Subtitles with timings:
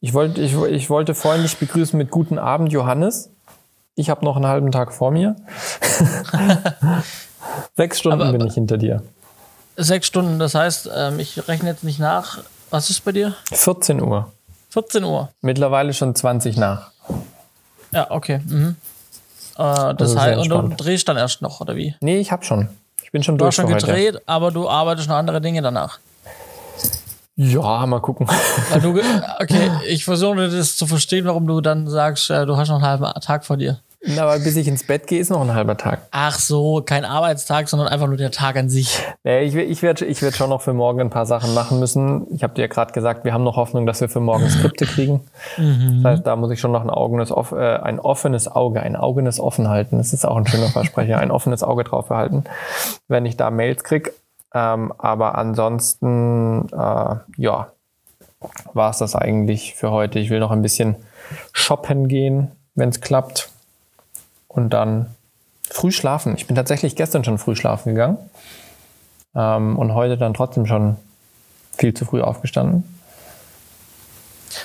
[0.00, 3.30] Ich, wollt, ich, ich wollte vorhin dich begrüßen mit Guten Abend, Johannes.
[3.96, 5.36] Ich habe noch einen halben Tag vor mir.
[7.76, 9.02] Sechs Stunden Aber- bin ich hinter dir.
[9.76, 12.38] Sechs Stunden, das heißt, ähm, ich rechne jetzt nicht nach.
[12.70, 13.34] Was ist bei dir?
[13.52, 14.30] 14 Uhr.
[14.70, 15.30] 14 Uhr.
[15.40, 16.90] Mittlerweile schon 20 nach.
[17.92, 18.40] Ja, okay.
[18.46, 18.76] Mhm.
[19.56, 21.94] Äh, das Also heißt, und du drehst dann erst noch, oder wie?
[22.00, 22.68] Nee, ich habe schon.
[23.02, 25.98] Ich bin schon Du durch hast schon gedreht, aber du arbeitest noch andere Dinge danach.
[27.42, 28.28] Ja, mal gucken.
[28.70, 29.00] Weil du,
[29.40, 32.84] okay, ich versuche das zu verstehen, warum du dann sagst, äh, du hast noch einen
[32.84, 33.80] halben Tag vor dir.
[34.02, 36.00] Na, aber bis ich ins Bett gehe, ist noch ein halber Tag.
[36.10, 38.98] Ach so, kein Arbeitstag, sondern einfach nur der Tag an sich.
[39.24, 42.26] Nee, ich, ich werde ich werd schon noch für morgen ein paar Sachen machen müssen.
[42.30, 44.86] Ich habe dir ja gerade gesagt, wir haben noch Hoffnung, dass wir für morgen Skripte
[44.86, 45.20] kriegen.
[45.56, 49.38] Das heißt, da muss ich schon noch ein, Augenes, äh, ein offenes Auge, ein Augenes
[49.38, 49.98] offen halten.
[49.98, 52.44] Das ist auch ein schöner Versprecher, ein offenes Auge drauf behalten,
[53.08, 54.12] wenn ich da Mails krieg.
[54.54, 57.68] Ähm, aber ansonsten, äh, ja,
[58.72, 60.18] war es das eigentlich für heute.
[60.18, 60.96] Ich will noch ein bisschen
[61.52, 63.50] shoppen gehen, wenn es klappt.
[64.48, 65.14] Und dann
[65.68, 66.34] früh schlafen.
[66.36, 68.18] Ich bin tatsächlich gestern schon früh schlafen gegangen.
[69.34, 70.96] Ähm, und heute dann trotzdem schon
[71.76, 72.84] viel zu früh aufgestanden.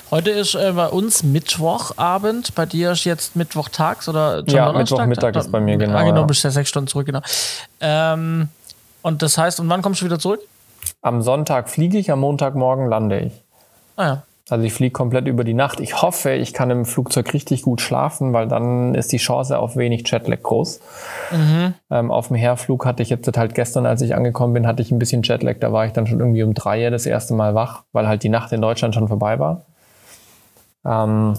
[0.09, 4.71] Heute ist äh, bei uns Mittwochabend, bei dir ist jetzt Mittwochtags oder schon Ja?
[4.71, 6.25] Mittwochmittag ist bei mir, genau, Ah, genau, ja.
[6.25, 7.21] bist ja sechs Stunden zurück, genau.
[7.79, 8.49] Ähm,
[9.05, 10.41] und das heißt, und wann kommst du wieder zurück?
[11.03, 13.33] Am Sonntag fliege ich, am Montagmorgen lande ich.
[13.97, 14.23] Ah ja.
[14.49, 15.79] Also ich fliege komplett über die Nacht.
[15.79, 19.75] Ich hoffe, ich kann im Flugzeug richtig gut schlafen, weil dann ist die Chance auf
[19.75, 20.79] wenig Jetlag groß.
[21.91, 24.89] Ähm, auf dem Herflug hatte ich jetzt halt gestern, als ich angekommen bin, hatte ich
[24.89, 25.57] ein bisschen Jetlag.
[25.59, 28.29] Da war ich dann schon irgendwie um drei das erste Mal wach, weil halt die
[28.29, 29.65] Nacht in Deutschland schon vorbei war.
[30.83, 31.35] Ähm,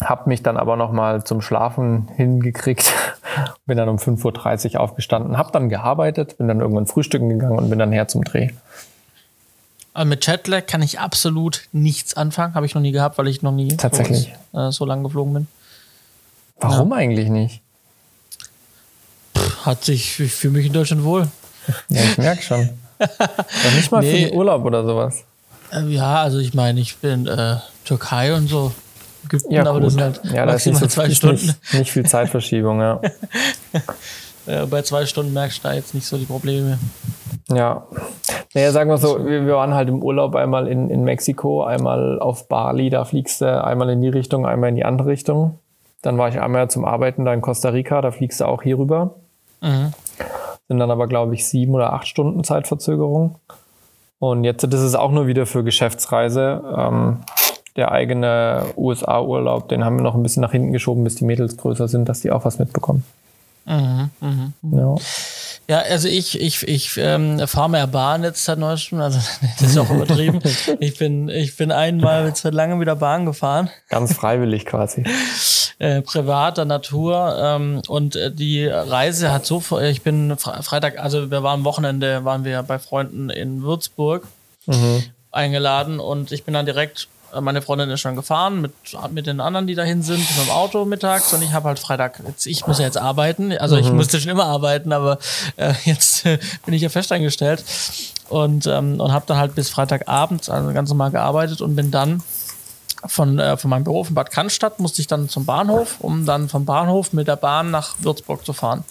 [0.00, 2.84] hab mich dann aber noch mal zum Schlafen hingekriegt.
[3.66, 7.70] bin dann um 5.30 Uhr aufgestanden, hab dann gearbeitet, bin dann irgendwann frühstücken gegangen und
[7.70, 8.50] bin dann her zum Dreh.
[9.94, 12.54] Aber mit Jetlag kann ich absolut nichts anfangen.
[12.54, 14.34] Habe ich noch nie gehabt, weil ich noch nie Tatsächlich.
[14.52, 15.46] so, äh, so lange geflogen bin.
[16.60, 17.60] Warum eigentlich nicht?
[19.64, 21.28] Hat sich für, für mich in Deutschland wohl.
[21.88, 22.68] Ja, ich merke schon.
[23.00, 24.26] Ja, nicht mal für Nee.
[24.28, 25.24] den Urlaub oder sowas.
[25.72, 28.72] Äh, ja, also ich meine, ich bin äh, Türkei und so.
[29.24, 31.46] Ägypten, aber das sind halt ja, da ist nicht, maximal zwei ist Stunden.
[31.46, 33.00] nicht, nicht viel Zeitverschiebung, ja.
[34.46, 36.78] Äh, bei zwei Stunden merkst du da jetzt nicht so die Probleme.
[37.48, 37.86] Ja.
[38.52, 42.18] Naja, sagen wir so, wir, wir waren halt im Urlaub einmal in, in Mexiko, einmal
[42.20, 45.58] auf Bali, da fliegst du einmal in die Richtung, einmal in die andere Richtung.
[46.02, 48.78] Dann war ich einmal zum Arbeiten da in Costa Rica, da fliegst du auch hier
[48.78, 49.14] rüber.
[49.62, 49.92] Mhm.
[50.68, 53.36] Sind dann aber, glaube ich, sieben oder acht Stunden Zeitverzögerung.
[54.18, 56.62] Und jetzt das ist auch nur wieder für Geschäftsreise.
[56.76, 57.18] Ähm,
[57.76, 61.56] der eigene USA-Urlaub, den haben wir noch ein bisschen nach hinten geschoben, bis die Mädels
[61.56, 63.04] größer sind, dass die auch was mitbekommen.
[63.66, 64.52] Mhm, mhm.
[64.62, 64.94] Ja.
[65.66, 69.18] Ja, also ich, ich, ich ähm, fahre mehr Bahn jetzt seit neuestem, also
[69.58, 70.40] das ist auch übertrieben.
[70.78, 75.04] ich bin, ich bin einmal jetzt seit langem wieder Bahn gefahren, Ganz freiwillig quasi.
[75.78, 81.30] äh, privater Natur ähm, und äh, die Reise hat so, ich bin Fre Freitag, also
[81.30, 84.26] wir waren am Wochenende, waren wir bei Freunden in Würzburg
[85.30, 87.08] eingeladen und ich bin dann direkt,
[87.40, 88.72] meine Freundin ist schon gefahren mit,
[89.10, 91.32] mit den anderen, die dahin sind, mit dem Auto mittags.
[91.32, 94.30] Und ich habe halt Freitag, jetzt, ich muss ja jetzt arbeiten, also ich musste schon
[94.30, 95.18] immer arbeiten, aber
[95.56, 97.64] äh, jetzt äh, bin ich ja fest eingestellt
[98.28, 102.22] und, ähm, und habe dann halt bis Freitagabend also ganz normal gearbeitet und bin dann
[103.06, 106.48] von, äh, von meinem Büro von Bad Cannstatt musste ich dann zum Bahnhof, um dann
[106.48, 108.84] vom Bahnhof mit der Bahn nach Würzburg zu fahren.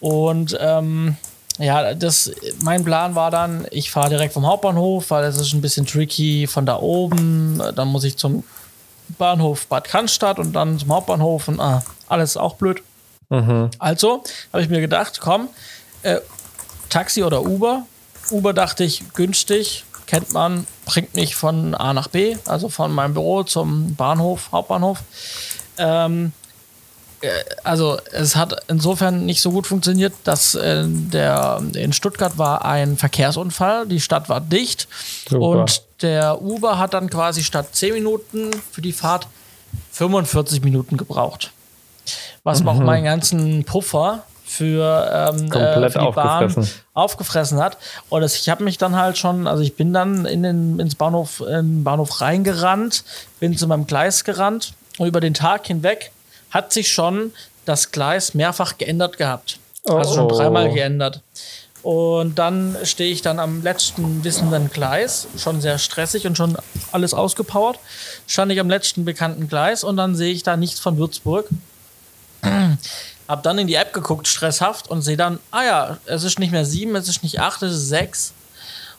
[0.00, 1.16] Und ähm,
[1.58, 2.30] ja, das,
[2.62, 6.46] mein Plan war dann, ich fahre direkt vom Hauptbahnhof, weil es ist ein bisschen tricky
[6.46, 7.62] von da oben.
[7.74, 8.44] Dann muss ich zum
[9.18, 12.82] Bahnhof Bad Cannstatt und dann zum Hauptbahnhof und ah, alles auch blöd.
[13.78, 15.48] Also habe ich mir gedacht, komm,
[16.02, 16.20] äh,
[16.88, 17.86] Taxi oder Uber.
[18.30, 23.14] Uber dachte ich günstig, kennt man, bringt mich von A nach B, also von meinem
[23.14, 25.00] Büro zum Bahnhof, Hauptbahnhof.
[25.78, 26.41] Ähm, äh,
[27.64, 32.96] also es hat insofern nicht so gut funktioniert, dass äh, der in Stuttgart war ein
[32.96, 34.88] Verkehrsunfall, die Stadt war dicht
[35.28, 35.40] Super.
[35.42, 39.28] und der Uber hat dann quasi statt 10 Minuten für die Fahrt
[39.92, 41.52] 45 Minuten gebraucht.
[42.42, 46.80] Was mir auch meinen ganzen Puffer für, ähm, Komplett für die Bahn aufgefressen.
[46.92, 47.78] aufgefressen hat.
[48.08, 50.94] Und das, ich habe mich dann halt schon, also ich bin dann in den, ins
[50.94, 53.04] Bahnhof, in den Bahnhof reingerannt,
[53.40, 56.10] bin zu meinem Gleis gerannt und über den Tag hinweg
[56.52, 57.32] hat sich schon
[57.64, 59.58] das Gleis mehrfach geändert gehabt.
[59.88, 60.36] Also schon Oh.
[60.36, 61.20] dreimal geändert.
[61.82, 66.56] Und dann stehe ich dann am letzten wissenden Gleis, schon sehr stressig und schon
[66.92, 67.80] alles ausgepowert.
[68.28, 71.48] Stand ich am letzten bekannten Gleis und dann sehe ich da nichts von Würzburg.
[73.28, 76.52] Hab dann in die App geguckt, stresshaft, und sehe dann, ah ja, es ist nicht
[76.52, 78.32] mehr sieben, es ist nicht acht, es ist sechs.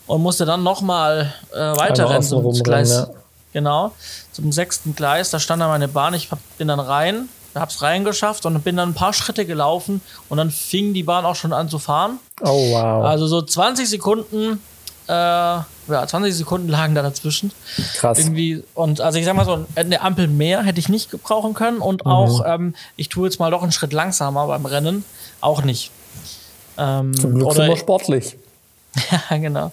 [0.06, 3.08] Und musste dann nochmal äh, weiterrennen außen zum Gleis ja.
[3.54, 3.94] genau,
[4.34, 5.30] zum sechsten Gleis.
[5.30, 6.14] Da stand dann meine Bahn.
[6.14, 10.52] Ich bin dann rein, hab's reingeschafft und bin dann ein paar Schritte gelaufen und dann
[10.52, 12.20] fing die Bahn auch schon an zu fahren.
[12.42, 13.06] Oh wow.
[13.06, 14.62] Also so 20 Sekunden,
[15.08, 17.52] äh, ja, 20 Sekunden lagen da dazwischen.
[17.96, 18.20] Krass.
[18.20, 21.80] Irgendwie, und also ich sag mal so, eine Ampel mehr hätte ich nicht gebrauchen können
[21.80, 25.06] und auch, ähm, ich tue jetzt mal doch einen Schritt langsamer beim Rennen,
[25.42, 25.92] auch nicht.
[26.78, 28.38] Ähm, Zum Glück sind wir sportlich.
[29.30, 29.72] ja, genau.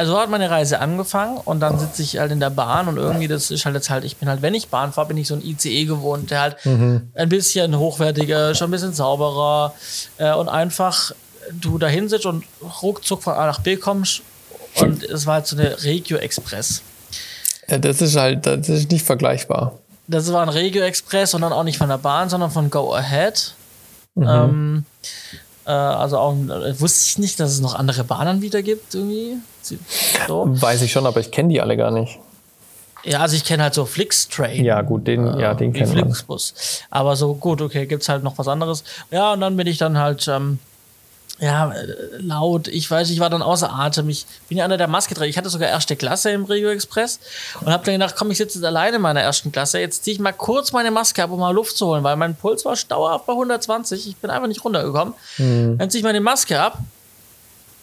[0.00, 2.96] Also so hat meine Reise angefangen und dann sitze ich halt in der Bahn und
[2.96, 5.28] irgendwie, das ist halt jetzt halt, ich bin halt, wenn ich Bahn fahre, bin ich
[5.28, 9.74] so ein ICE gewohnt, der halt ein bisschen hochwertiger, schon ein bisschen sauberer
[10.16, 11.12] äh, und einfach
[11.52, 12.44] du da sitzt und
[12.80, 14.22] ruckzuck von A nach B kommst
[14.76, 16.80] und es war halt so eine Regio Express.
[17.68, 19.78] Ja, das ist halt, das ist nicht vergleichbar.
[20.06, 22.94] Das war ein Regio Express und dann auch nicht von der Bahn, sondern von Go
[22.94, 23.52] Ahead.
[24.16, 24.86] Ähm,
[25.66, 29.36] äh, also auch, äh, wusste ich nicht, dass es noch andere Bahnanbieter gibt irgendwie.
[29.62, 30.46] So.
[30.48, 32.18] Weiß ich schon, aber ich kenne die alle gar nicht.
[33.04, 34.64] Ja, also ich kenne halt so Flixtrain.
[34.64, 36.04] Ja, gut, den, ja, den kennt man.
[36.04, 36.54] Flixbus.
[36.90, 38.84] Aber so gut, okay, gibt's halt noch was anderes.
[39.10, 40.58] Ja, und dann bin ich dann halt, ähm,
[41.40, 41.86] ja, äh,
[42.18, 44.08] laut, ich weiß, ich war dann außer Atem.
[44.10, 45.28] Ich bin ja einer der Maske drin.
[45.30, 47.18] Ich hatte sogar erste Klasse im Regio Express
[47.60, 49.80] und habe dann gedacht, komm, ich sitze jetzt alleine in meiner ersten Klasse.
[49.80, 52.36] Jetzt ziehe ich mal kurz meine Maske ab, um mal Luft zu holen, weil mein
[52.36, 54.06] Puls war dauerhaft bei 120.
[54.06, 55.14] Ich bin einfach nicht runtergekommen.
[55.38, 55.78] Mhm.
[55.78, 56.78] Dann ziehe ich meine Maske ab.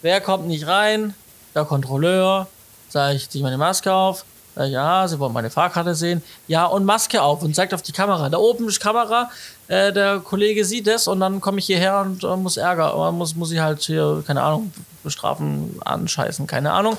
[0.02, 1.14] Wer kommt nicht rein?
[1.54, 2.46] Der Kontrolleur.
[2.88, 4.24] Sag ich, ziehe ich meine Maske auf.
[4.54, 6.22] Sag ich, ja, Sie wollen meine Fahrkarte sehen.
[6.46, 8.28] Ja, und Maske auf und zeigt auf die Kamera.
[8.28, 9.30] Da oben ist Kamera.
[9.68, 12.96] Äh, der Kollege sieht das und dann komme ich hierher und äh, muss Ärger.
[12.96, 14.72] Oder muss, muss ich halt hier, keine Ahnung,
[15.04, 16.96] bestrafen, anscheißen, keine Ahnung.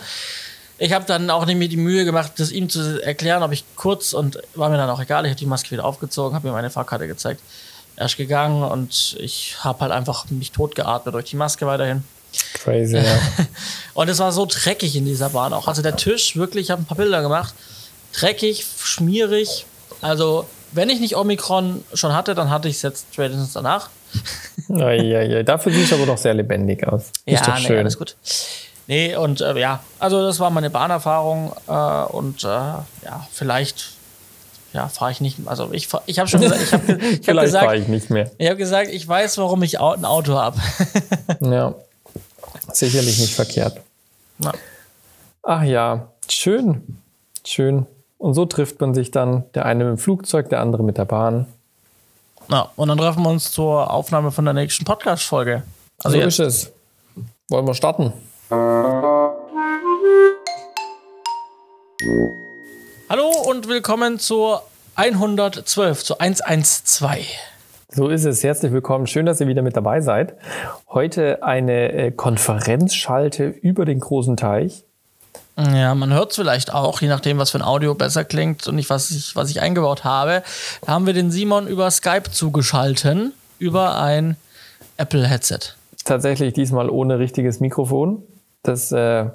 [0.77, 3.65] Ich habe dann auch nicht mir die Mühe gemacht, das ihm zu erklären, ob ich
[3.75, 5.25] kurz und war mir dann auch egal.
[5.25, 7.41] Ich habe die Maske wieder aufgezogen, habe mir meine Fahrkarte gezeigt.
[7.97, 12.03] Er ist gegangen und ich habe halt einfach mich tot geatmet durch die Maske weiterhin.
[12.53, 13.19] Crazy, ja.
[13.93, 15.67] Und es war so dreckig in dieser Bahn auch.
[15.67, 17.53] Also der Tisch, wirklich, ich habe ein paar Bilder gemacht.
[18.13, 19.65] Dreckig, schmierig.
[20.01, 23.89] Also, wenn ich nicht Omikron schon hatte, dann hatte ich es jetzt spätestens danach.
[24.69, 25.43] ja, ja, ja.
[25.43, 27.11] Dafür sieht es aber doch sehr lebendig aus.
[27.25, 27.77] ist doch nee, schön.
[27.79, 28.15] alles gut.
[28.87, 33.91] Nee, und äh, ja, also das war meine Bahnerfahrung äh, und äh, ja, vielleicht
[34.73, 35.37] ja, fahre ich nicht.
[35.45, 38.09] Also ich, fahr- ich habe schon gesagt, ich habe ich hab fahre gesagt, ich nicht
[38.09, 38.31] mehr.
[38.37, 40.59] ich habe gesagt, ich weiß, warum ich ein Auto habe.
[41.41, 41.75] Ja.
[42.73, 43.79] Sicherlich nicht verkehrt.
[44.43, 44.51] Ja.
[45.43, 46.97] Ach ja, schön.
[47.45, 47.85] Schön.
[48.19, 51.05] Und so trifft man sich dann, der eine mit dem Flugzeug, der andere mit der
[51.05, 51.47] Bahn.
[52.49, 55.63] ja, und dann treffen wir uns zur Aufnahme von der nächsten Podcast-Folge.
[56.03, 56.71] Also so jetzt, ist es.
[57.47, 58.11] Wollen wir starten?
[63.09, 64.63] Hallo und willkommen zur
[64.95, 67.25] 112, zur 112.
[67.87, 68.43] So ist es.
[68.43, 69.07] Herzlich willkommen.
[69.07, 70.35] Schön, dass ihr wieder mit dabei seid.
[70.89, 74.83] Heute eine äh, Konferenzschalte über den großen Teich.
[75.57, 78.75] Ja, man hört es vielleicht auch, je nachdem, was für ein Audio besser klingt und
[78.75, 80.41] nicht, was ich, was ich eingebaut habe.
[80.85, 84.37] Da haben wir den Simon über Skype zugeschalten, über ein
[84.97, 85.59] Apple-Headset.
[86.05, 88.23] Tatsächlich diesmal ohne richtiges Mikrofon.
[88.63, 89.25] Das äh,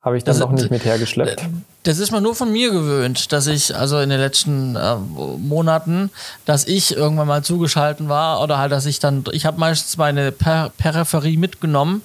[0.00, 1.42] habe ich dann Das- noch nicht mit hergeschleppt.
[1.84, 6.10] Das ist man nur von mir gewöhnt, dass ich, also in den letzten äh, Monaten,
[6.44, 10.30] dass ich irgendwann mal zugeschalten war oder halt, dass ich dann, ich habe meistens meine
[10.30, 12.02] per Peripherie mitgenommen,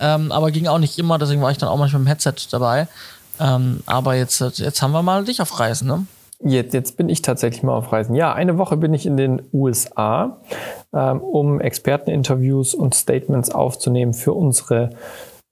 [0.00, 2.34] ähm, aber ging auch nicht immer, deswegen war ich dann auch manchmal mit dem Headset
[2.50, 2.88] dabei.
[3.40, 6.06] Ähm, aber jetzt, jetzt haben wir mal dich auf Reisen, ne?
[6.40, 8.14] Jetzt, jetzt bin ich tatsächlich mal auf Reisen.
[8.14, 10.36] Ja, eine Woche bin ich in den USA,
[10.92, 14.90] ähm, um Experteninterviews und Statements aufzunehmen für unsere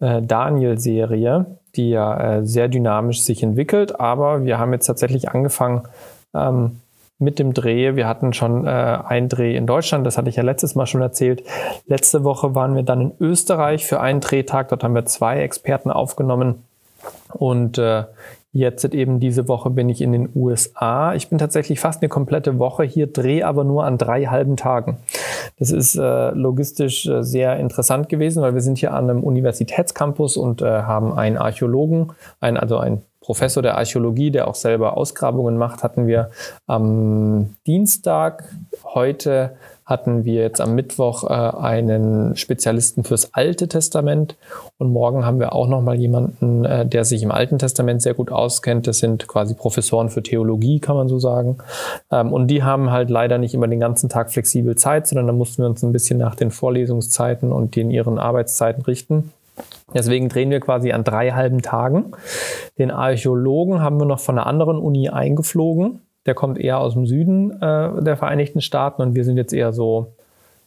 [0.00, 1.46] äh, Daniel-Serie,
[1.76, 3.98] die ja äh, sehr dynamisch sich entwickelt.
[4.00, 5.82] Aber wir haben jetzt tatsächlich angefangen
[6.34, 6.81] ähm,
[7.22, 7.96] mit dem Dreh.
[7.96, 11.00] Wir hatten schon äh, einen Dreh in Deutschland, das hatte ich ja letztes Mal schon
[11.00, 11.42] erzählt.
[11.86, 14.68] Letzte Woche waren wir dann in Österreich für einen Drehtag.
[14.68, 16.64] Dort haben wir zwei Experten aufgenommen.
[17.32, 18.04] Und äh,
[18.52, 21.14] jetzt eben diese Woche bin ich in den USA.
[21.14, 24.98] Ich bin tatsächlich fast eine komplette Woche hier, drehe aber nur an drei halben Tagen.
[25.58, 30.36] Das ist äh, logistisch äh, sehr interessant gewesen, weil wir sind hier an einem Universitätscampus
[30.36, 35.56] und äh, haben einen Archäologen, ein, also einen Professor der Archäologie, der auch selber Ausgrabungen
[35.56, 36.30] macht, hatten wir
[36.66, 38.52] am Dienstag.
[38.84, 44.36] Heute hatten wir jetzt am Mittwoch äh, einen Spezialisten fürs Alte Testament
[44.78, 48.14] und morgen haben wir auch noch mal jemanden, äh, der sich im Alten Testament sehr
[48.14, 48.86] gut auskennt.
[48.86, 51.58] Das sind quasi Professoren für Theologie, kann man so sagen.
[52.10, 55.32] Ähm, und die haben halt leider nicht immer den ganzen Tag flexibel Zeit, sondern da
[55.32, 59.32] mussten wir uns ein bisschen nach den Vorlesungszeiten und den ihren Arbeitszeiten richten.
[59.94, 62.12] Deswegen drehen wir quasi an drei halben Tagen.
[62.78, 66.00] Den Archäologen haben wir noch von einer anderen Uni eingeflogen.
[66.26, 69.72] Der kommt eher aus dem Süden äh, der Vereinigten Staaten und wir sind jetzt eher
[69.72, 70.12] so,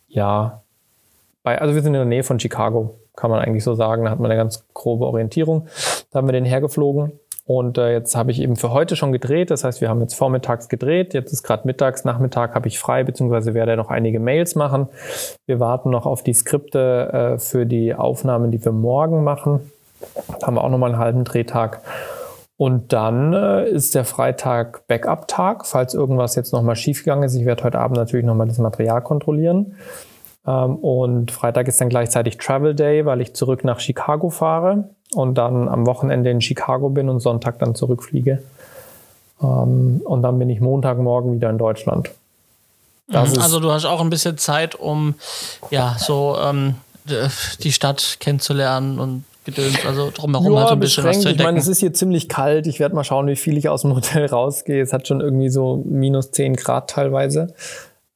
[0.07, 0.61] ja,
[1.43, 4.05] bei, also wir sind in der Nähe von Chicago, kann man eigentlich so sagen.
[4.05, 5.67] Da hat man eine ganz grobe Orientierung.
[6.11, 7.11] Da haben wir den hergeflogen.
[7.47, 9.51] Und äh, jetzt habe ich eben für heute schon gedreht.
[9.51, 11.13] Das heißt, wir haben jetzt vormittags gedreht.
[11.13, 14.87] Jetzt ist gerade mittags, Nachmittag habe ich frei, beziehungsweise werde noch einige Mails machen.
[15.45, 19.71] Wir warten noch auf die Skripte äh, für die Aufnahmen, die wir morgen machen.
[20.41, 21.81] Haben wir auch nochmal einen halben Drehtag.
[22.57, 27.35] Und dann äh, ist der Freitag Backup-Tag, falls irgendwas jetzt nochmal schiefgegangen ist.
[27.35, 29.75] Ich werde heute Abend natürlich nochmal das Material kontrollieren.
[30.47, 35.37] Ähm, und Freitag ist dann gleichzeitig Travel Day, weil ich zurück nach Chicago fahre und
[35.37, 38.41] dann am Wochenende in Chicago bin und Sonntag dann zurückfliege.
[39.41, 42.09] Ähm, und dann bin ich Montagmorgen wieder in Deutschland.
[43.07, 45.15] Mhm, also du hast auch ein bisschen Zeit, um
[45.71, 46.75] ja so ähm,
[47.59, 51.39] die Stadt kennenzulernen und Gedöns, also drumherum ja, halt ein bisschen was zu entdecken.
[51.39, 52.65] Ich meine, es ist hier ziemlich kalt.
[52.67, 54.81] Ich werde mal schauen, wie viel ich aus dem Hotel rausgehe.
[54.81, 57.53] Es hat schon irgendwie so minus 10 Grad teilweise.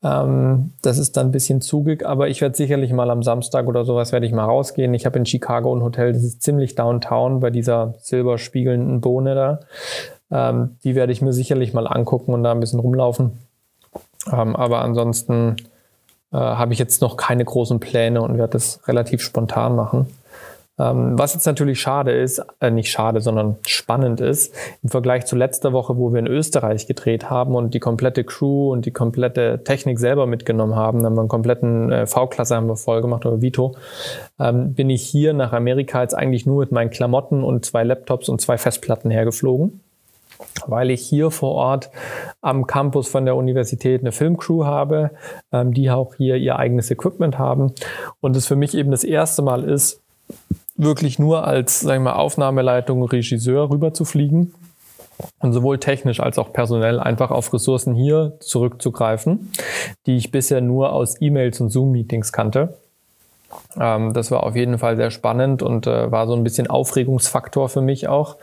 [0.04, 3.86] Ähm, das ist dann ein bisschen zugig, aber ich werde sicherlich mal am Samstag oder
[3.86, 4.94] sowas werde ich mal rausgehen.
[4.94, 9.60] Ich habe in Chicago ein Hotel, das ist ziemlich downtown bei dieser silberspiegelnden Bohne da.
[10.32, 13.40] Ähm, die werde ich mir sicherlich mal angucken und da ein bisschen rumlaufen.
[14.32, 15.58] Ähm, aber ansonsten
[16.32, 20.08] äh, habe ich jetzt noch keine großen Pläne und werde das relativ spontan machen.
[20.80, 25.36] Ähm, was jetzt natürlich schade ist, äh, nicht schade, sondern spannend ist, im Vergleich zu
[25.36, 29.64] letzter Woche, wo wir in Österreich gedreht haben und die komplette Crew und die komplette
[29.64, 33.26] Technik selber mitgenommen haben, dann haben wir einen kompletten äh, V-Klasse haben wir voll gemacht,
[33.26, 33.76] oder Vito,
[34.40, 38.30] ähm, bin ich hier nach Amerika jetzt eigentlich nur mit meinen Klamotten und zwei Laptops
[38.30, 39.82] und zwei Festplatten hergeflogen
[40.68, 41.90] weil ich hier vor Ort
[42.42, 45.12] am Campus von der Universität eine Filmcrew habe,
[45.52, 47.74] ähm, die auch hier ihr eigenes Equipment haben.
[48.22, 50.02] Und es für mich eben das erste Mal ist,
[50.80, 54.54] wirklich nur als, sagen wir mal, Aufnahmeleitung, Regisseur rüber zu fliegen
[55.40, 59.52] und sowohl technisch als auch personell einfach auf Ressourcen hier zurückzugreifen,
[60.06, 62.78] die ich bisher nur aus E-Mails und Zoom-Meetings kannte.
[63.78, 67.68] Ähm, das war auf jeden Fall sehr spannend und äh, war so ein bisschen Aufregungsfaktor
[67.68, 68.38] für mich auch,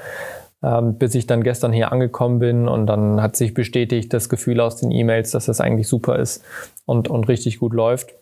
[0.62, 4.61] ähm, bis ich dann gestern hier angekommen bin und dann hat sich bestätigt das Gefühl
[4.61, 6.45] aus den E-Mails, dass das eigentlich super ist
[6.85, 8.14] und, und richtig gut läuft.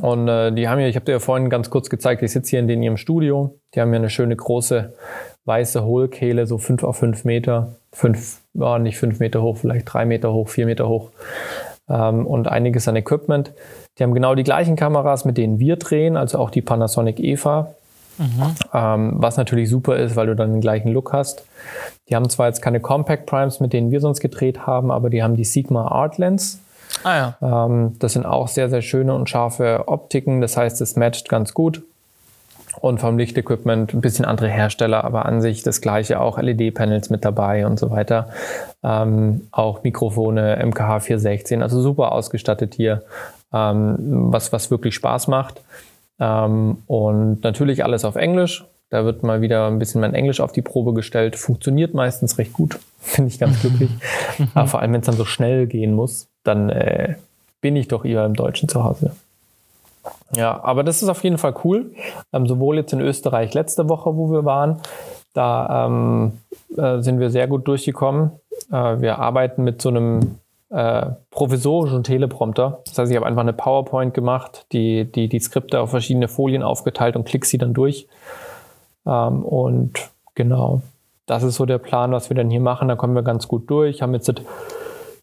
[0.00, 2.50] Und äh, die haben ja, ich habe dir ja vorhin ganz kurz gezeigt, ich sitze
[2.50, 3.58] hier in, den, ihrem Studio.
[3.74, 4.92] Die haben ja eine schöne große
[5.46, 7.76] weiße Hohlkehle, so fünf auf fünf Meter.
[7.92, 11.10] Fünf, ja, nicht fünf Meter hoch, vielleicht drei Meter hoch, vier Meter hoch.
[11.88, 13.52] Ähm, und einiges an Equipment.
[13.98, 17.72] Die haben genau die gleichen Kameras, mit denen wir drehen, also auch die Panasonic EVA.
[18.18, 18.54] Mhm.
[18.72, 21.46] Ähm, was natürlich super ist, weil du dann den gleichen Look hast.
[22.08, 25.22] Die haben zwar jetzt keine Compact Primes, mit denen wir sonst gedreht haben, aber die
[25.22, 26.60] haben die Sigma Art Lens.
[27.04, 27.66] Ah, ja.
[27.66, 30.40] ähm, das sind auch sehr, sehr schöne und scharfe Optiken.
[30.40, 31.82] Das heißt, es matcht ganz gut.
[32.80, 37.24] Und vom Lichtequipment ein bisschen andere Hersteller, aber an sich das gleiche, auch LED-Panels mit
[37.24, 38.28] dabei und so weiter.
[38.82, 43.02] Ähm, auch Mikrofone MKH 416, also super ausgestattet hier,
[43.52, 43.96] ähm,
[44.30, 45.62] was, was wirklich Spaß macht.
[46.18, 48.64] Ähm, und natürlich alles auf Englisch.
[48.90, 51.36] Da wird mal wieder ein bisschen mein Englisch auf die Probe gestellt.
[51.36, 52.78] Funktioniert meistens recht gut.
[52.98, 53.90] Finde ich ganz glücklich.
[54.54, 57.16] Aber vor allem, wenn es dann so schnell gehen muss, dann äh,
[57.60, 59.12] bin ich doch eher im Deutschen zu Hause.
[60.34, 61.92] Ja, aber das ist auf jeden Fall cool.
[62.32, 64.80] Ähm, sowohl jetzt in Österreich letzte Woche, wo wir waren,
[65.32, 66.38] da ähm,
[66.76, 68.30] äh, sind wir sehr gut durchgekommen.
[68.70, 70.38] Äh, wir arbeiten mit so einem
[70.70, 72.80] äh, provisorischen Teleprompter.
[72.86, 76.62] Das heißt, ich habe einfach eine PowerPoint gemacht, die, die, die Skripte auf verschiedene Folien
[76.62, 78.08] aufgeteilt und klick sie dann durch.
[79.06, 80.82] Ähm, und genau,
[81.26, 82.88] das ist so der Plan, was wir dann hier machen.
[82.88, 84.02] Da kommen wir ganz gut durch.
[84.02, 84.32] Haben jetzt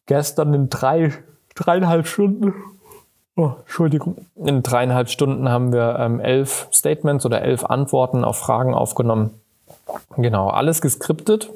[0.06, 1.12] gestern in drei,
[1.56, 2.54] dreieinhalb Stunden,
[3.36, 8.74] oh, Entschuldigung, in dreieinhalb Stunden haben wir ähm, elf Statements oder elf Antworten auf Fragen
[8.74, 9.32] aufgenommen.
[10.18, 11.50] Genau, alles geskriptet.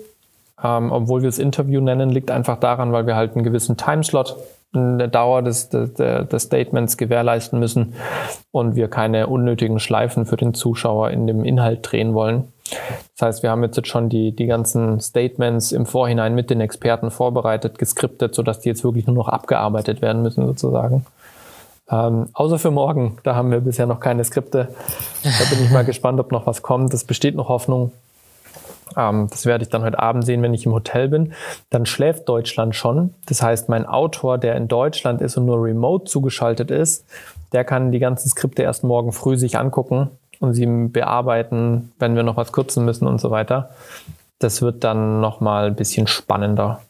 [0.63, 4.37] Ähm, obwohl wir es Interview nennen, liegt einfach daran, weil wir halt einen gewissen Timeslot
[4.73, 7.93] in der Dauer des, des, des Statements gewährleisten müssen
[8.51, 12.51] und wir keine unnötigen Schleifen für den Zuschauer in dem Inhalt drehen wollen.
[13.17, 17.11] Das heißt, wir haben jetzt schon die, die ganzen Statements im Vorhinein mit den Experten
[17.11, 21.05] vorbereitet, geskriptet, sodass die jetzt wirklich nur noch abgearbeitet werden müssen, sozusagen.
[21.89, 24.67] Ähm, außer für morgen, da haben wir bisher noch keine Skripte.
[25.23, 26.93] Da bin ich mal gespannt, ob noch was kommt.
[26.93, 27.91] Es besteht noch Hoffnung.
[28.95, 31.33] Ähm, das werde ich dann heute Abend sehen, wenn ich im Hotel bin.
[31.69, 33.13] Dann schläft Deutschland schon.
[33.25, 37.05] Das heißt, mein Autor, der in Deutschland ist und nur remote zugeschaltet ist,
[37.51, 42.23] der kann die ganzen Skripte erst morgen früh sich angucken und sie bearbeiten, wenn wir
[42.23, 43.71] noch was kürzen müssen und so weiter.
[44.39, 46.81] Das wird dann nochmal ein bisschen spannender.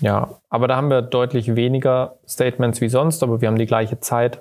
[0.00, 3.98] Ja, aber da haben wir deutlich weniger Statements wie sonst, aber wir haben die gleiche
[3.98, 4.40] Zeit.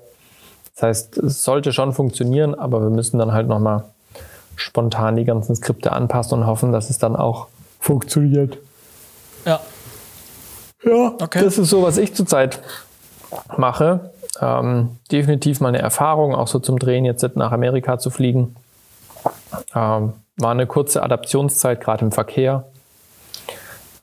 [0.76, 3.86] Das heißt, es sollte schon funktionieren, aber wir müssen dann halt nochmal
[4.58, 7.48] spontan die ganzen Skripte anpassen und hoffen, dass es dann auch
[7.80, 8.58] funktioniert.
[9.46, 9.62] Ja.
[10.84, 11.44] Ja, okay.
[11.44, 12.60] das ist so, was ich zurzeit
[13.58, 14.12] mache.
[14.42, 18.56] Ähm, definitiv meine Erfahrung, auch so zum Drehen jetzt nach Amerika zu fliegen.
[19.74, 22.66] Ähm, war eine kurze Adaptionszeit, gerade im Verkehr.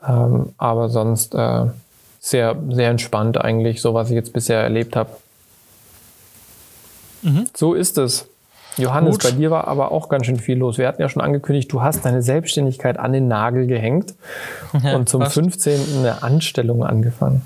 [0.06, 1.66] Ähm, aber sonst äh,
[2.20, 5.11] sehr, sehr entspannt eigentlich, so was ich jetzt bisher erlebt habe.
[7.23, 7.46] Mhm.
[7.54, 8.28] So ist es.
[8.76, 9.30] Johannes, Gut.
[9.30, 10.78] bei dir war aber auch ganz schön viel los.
[10.78, 14.14] Wir hatten ja schon angekündigt, du hast deine Selbstständigkeit an den Nagel gehängt
[14.82, 15.34] ja, und zum fast.
[15.34, 15.98] 15.
[15.98, 17.42] eine Anstellung angefangen.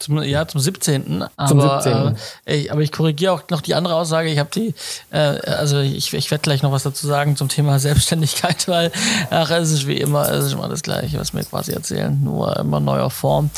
[0.00, 1.24] Zum, ja, zum 17.
[1.36, 2.16] Aber, zum 17.
[2.46, 4.30] Äh, ich, aber ich korrigiere auch noch die andere Aussage.
[4.30, 4.74] Ich habe die,
[5.10, 8.90] äh, also ich, ich werde gleich noch was dazu sagen zum Thema Selbstständigkeit, weil
[9.30, 12.56] ach, es ist wie immer, es ist immer das Gleiche, was wir quasi erzählen, nur
[12.56, 13.50] immer neuer Form.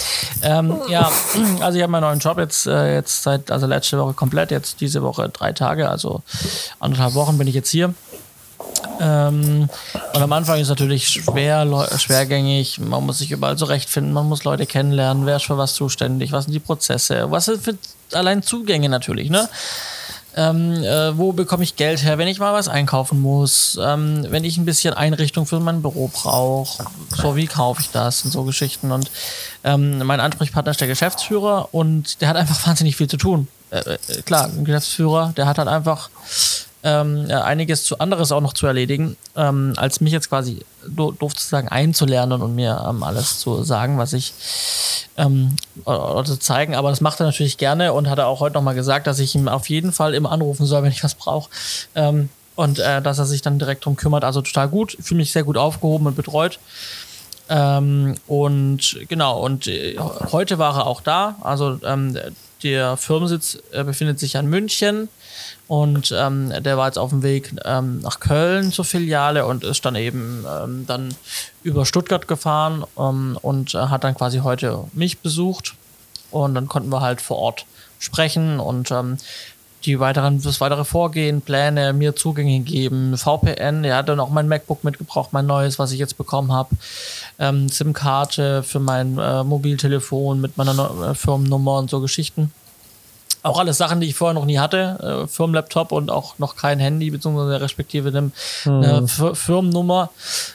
[0.42, 1.10] Ähm, ja,
[1.60, 4.80] also ich habe meinen neuen Job jetzt, äh, jetzt seit, also letzte Woche komplett, jetzt
[4.80, 6.22] diese Woche drei Tage, also
[6.80, 7.94] anderthalb Wochen bin ich jetzt hier.
[9.00, 9.68] Ähm,
[10.14, 12.78] und am Anfang ist es natürlich schwer, schwergängig.
[12.78, 16.44] Man muss sich überall zurechtfinden, man muss Leute kennenlernen, wer ist für was zuständig, was
[16.44, 17.76] sind die Prozesse, was sind für
[18.12, 19.48] allein Zugänge natürlich, ne?
[20.34, 24.44] Ähm, äh, wo bekomme ich Geld her, wenn ich mal was einkaufen muss, ähm, wenn
[24.44, 28.44] ich ein bisschen Einrichtung für mein Büro brauche, so wie kaufe ich das und so
[28.44, 28.92] Geschichten.
[28.92, 29.10] Und
[29.62, 33.46] ähm, mein Ansprechpartner ist der Geschäftsführer und der hat einfach wahnsinnig viel zu tun.
[33.70, 36.08] Äh, äh, klar, ein Geschäftsführer, der hat halt einfach
[36.84, 41.12] ähm, ja, einiges zu anderes auch noch zu erledigen, ähm, als mich jetzt quasi do,
[41.12, 44.34] doof zu sagen einzulernen und mir ähm, alles zu sagen, was ich
[45.16, 46.74] ähm, oder, zu zeigen.
[46.74, 49.34] Aber das macht er natürlich gerne und hat er auch heute nochmal gesagt, dass ich
[49.34, 51.50] ihm auf jeden Fall immer anrufen soll, wenn ich was brauche.
[51.94, 54.24] Ähm, und äh, dass er sich dann direkt drum kümmert.
[54.24, 54.96] Also total gut.
[55.00, 56.58] Fühle mich sehr gut aufgehoben und betreut.
[57.48, 61.36] Ähm, und genau, und äh, heute war er auch da.
[61.40, 62.18] Also ähm,
[62.62, 65.08] der Firmensitz äh, befindet sich in München.
[65.72, 69.82] Und ähm, der war jetzt auf dem Weg ähm, nach Köln zur Filiale und ist
[69.86, 71.14] dann eben ähm, dann
[71.62, 75.72] über Stuttgart gefahren ähm, und äh, hat dann quasi heute mich besucht.
[76.30, 77.64] Und dann konnten wir halt vor Ort
[77.98, 79.16] sprechen und ähm,
[79.86, 84.48] die weiteren, das weitere Vorgehen, Pläne, mir Zugänge geben, VPN, er hat dann auch mein
[84.48, 86.76] MacBook mitgebracht, mein neues, was ich jetzt bekommen habe,
[87.38, 92.52] ähm, SIM-Karte für mein äh, Mobiltelefon mit meiner äh, Firmennummer und so Geschichten.
[93.44, 95.24] Auch alles Sachen, die ich vorher noch nie hatte.
[95.24, 98.30] Äh, Firmenlaptop und auch noch kein Handy, beziehungsweise respektive eine,
[98.62, 99.08] hm.
[99.08, 100.10] Firmennummer.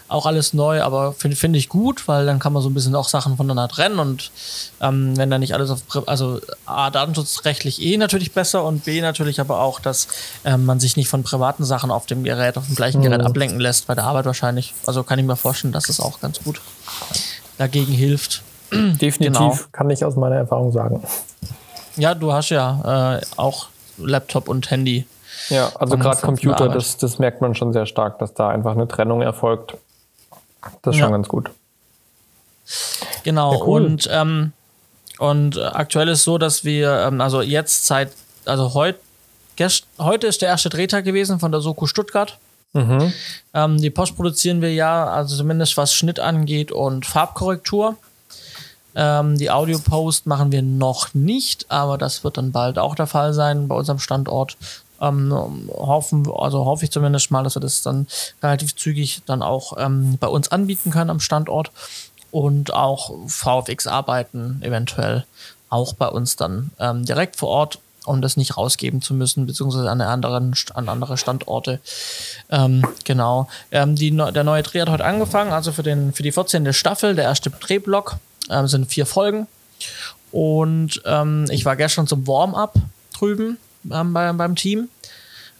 [0.08, 2.95] Auch alles neu, aber finde find ich gut, weil dann kann man so ein bisschen
[2.95, 4.32] auch Sachen voneinander trennen und
[4.80, 9.41] ähm, wenn da nicht alles auf, also A, datenschutzrechtlich eh natürlich besser und B, natürlich
[9.41, 10.08] aber auch, dass
[10.45, 13.28] ähm, man sich nicht von privaten Sachen auf dem Gerät, auf dem gleichen Gerät hm.
[13.28, 14.73] ablenken lässt, bei der Arbeit wahrscheinlich.
[14.86, 16.62] Also kann ich mir vorstellen, dass das auch ganz gut
[17.58, 18.43] dagegen hilft.
[18.71, 19.58] Definitiv, genau.
[19.73, 21.04] kann ich aus meiner Erfahrung sagen.
[21.98, 25.06] Ja, du hast ja äh, auch Laptop und Handy.
[25.50, 28.88] Ja, also gerade Computer, das, das merkt man schon sehr stark, dass da einfach eine
[28.88, 29.78] Trennung erfolgt.
[30.82, 31.06] Das ist ja.
[31.06, 31.52] schon ganz gut.
[33.24, 33.86] Genau, ja, cool.
[33.86, 34.52] und, ähm,
[35.20, 38.12] und aktuell ist so, dass wir, ähm, also jetzt seit,
[38.46, 39.00] also heute,
[40.00, 42.38] heute ist der erste Drehtag gewesen von der Soko Stuttgart.
[42.74, 43.14] Mhm.
[43.54, 47.96] Ähm, die Post produzieren wir ja, also zumindest was Schnitt angeht und Farbkorrektur.
[48.98, 53.32] Ähm, die Audio-Post machen wir noch nicht, aber das wird dann bald auch der Fall
[53.32, 54.58] sein bei unserem Standort.
[55.00, 55.32] Ähm,
[55.72, 58.08] hoffen, also hoffe ich zumindest mal, dass wir das dann
[58.42, 61.72] relativ zügig dann auch ähm, bei uns anbieten können am Standort
[62.32, 65.26] und auch VFX-Arbeiten eventuell
[65.70, 69.92] auch bei uns dann ähm, direkt vor Ort, um das nicht rausgeben zu müssen, beziehungsweise
[69.92, 71.80] an, anderen, an andere Standorte.
[72.50, 73.48] Ähm, genau.
[73.72, 76.74] Ähm, die, der neue Dreh hat heute angefangen, also für, den, für die 14.
[76.74, 78.18] Staffel, der erste Drehblock.
[78.50, 79.48] Ähm, sind vier Folgen.
[80.32, 82.76] Und ähm, ich war gestern zum Warm-up
[83.14, 83.58] drüben
[83.92, 84.90] ähm, bei, beim Team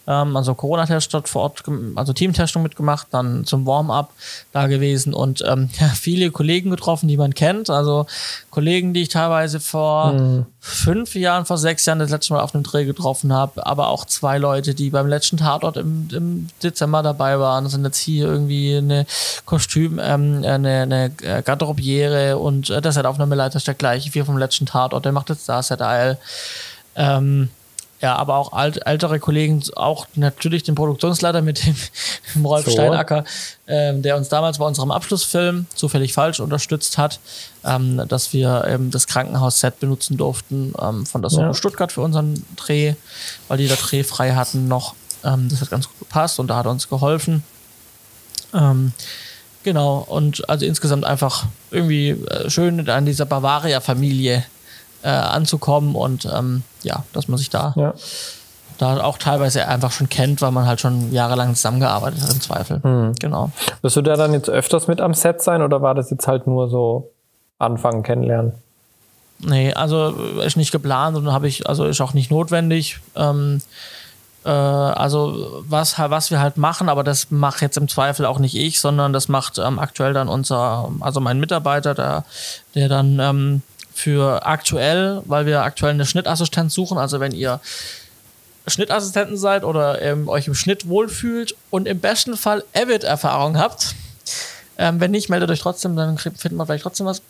[0.08, 1.62] ähm, also Corona-Test dort vor Ort,
[1.94, 4.12] also Teamtestung mitgemacht, dann zum Warm-up
[4.52, 7.68] da gewesen und ähm, ja, viele Kollegen getroffen, die man kennt.
[7.68, 8.06] Also
[8.50, 10.46] Kollegen, die ich teilweise vor mhm.
[10.60, 14.06] fünf Jahren, vor sechs Jahren das letzte Mal auf einem Dreh getroffen habe, aber auch
[14.06, 17.64] zwei Leute, die beim letzten Tatort im, im Dezember dabei waren.
[17.64, 19.04] Das sind jetzt hier irgendwie eine
[19.44, 24.64] Kostüm, ähm, eine, eine Garderobiere und äh, der Set-Aufnahmeleiter ist der gleiche wie vom letzten
[24.64, 25.04] Tatort.
[25.04, 26.16] Der macht jetzt da Set-Eil.
[26.96, 27.50] Ähm,
[28.00, 31.74] ja, aber auch alt, ältere Kollegen, auch natürlich den Produktionsleiter mit dem,
[32.34, 32.70] dem Rolf so.
[32.70, 33.24] Steinacker,
[33.66, 37.18] ähm, der uns damals bei unserem Abschlussfilm zufällig falsch unterstützt hat,
[37.64, 41.54] ähm, dass wir ähm, das Krankenhaus-Set benutzen durften ähm, von der Soko ja.
[41.54, 42.94] Stuttgart für unseren Dreh,
[43.48, 44.94] weil die da Dreh frei hatten noch.
[45.24, 47.42] Ähm, das hat ganz gut gepasst und da hat er uns geholfen.
[48.54, 48.92] Ähm,
[49.64, 54.44] genau, und also insgesamt einfach irgendwie äh, schön an dieser Bavaria-Familie
[55.02, 57.94] äh, anzukommen und ähm, ja, dass man sich da, ja.
[58.78, 62.80] da auch teilweise einfach schon kennt, weil man halt schon jahrelang zusammengearbeitet hat im Zweifel.
[62.82, 63.14] Mhm.
[63.20, 63.50] Genau.
[63.82, 66.46] Wirst du da dann jetzt öfters mit am Set sein oder war das jetzt halt
[66.46, 67.12] nur so
[67.58, 68.52] Anfangen kennenlernen?
[69.40, 70.10] Nee, also
[70.44, 73.00] ist nicht geplant und habe ich, also ist auch nicht notwendig.
[73.16, 73.60] Ähm,
[74.44, 78.54] Äh, also was, was wir halt machen, aber das macht jetzt im Zweifel auch nicht
[78.54, 82.24] ich, sondern das macht ähm, aktuell dann unser, also mein Mitarbeiter, der,
[82.76, 83.62] der dann ähm,
[83.98, 87.60] für aktuell, weil wir aktuell eine Schnittassistenz suchen, also wenn ihr
[88.66, 93.94] Schnittassistenten seid oder ähm, euch im Schnitt wohlfühlt und im besten Fall Avid-Erfahrung habt,
[94.76, 97.22] ähm, wenn nicht, meldet euch trotzdem, dann findet man vielleicht trotzdem was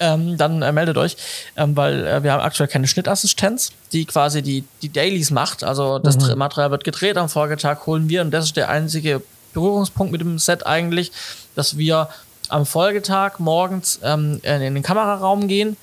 [0.00, 1.16] ähm, dann äh, meldet euch,
[1.56, 5.62] ähm, weil äh, wir haben aktuell keine Schnittassistenz, die quasi die, die Dailies macht.
[5.62, 6.36] Also das mhm.
[6.36, 9.22] Material wird gedreht, am Folgetag holen wir und das ist der einzige
[9.52, 11.12] Berührungspunkt mit dem Set eigentlich,
[11.54, 12.08] dass wir
[12.48, 15.76] am Folgetag morgens ähm, in den Kameraraum gehen,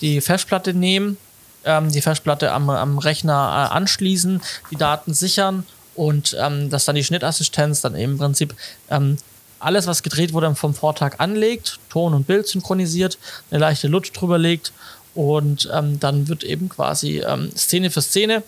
[0.00, 1.16] die Festplatte nehmen,
[1.64, 6.96] ähm, die Festplatte am, am Rechner äh, anschließen, die Daten sichern und ähm, dass dann
[6.96, 8.54] die Schnittassistenz dann im Prinzip
[8.90, 9.18] ähm,
[9.60, 13.18] alles, was gedreht wurde, vom Vortag anlegt, Ton und Bild synchronisiert,
[13.50, 14.72] eine leichte LUT drüber legt
[15.14, 18.44] und ähm, dann wird eben quasi ähm, Szene für Szene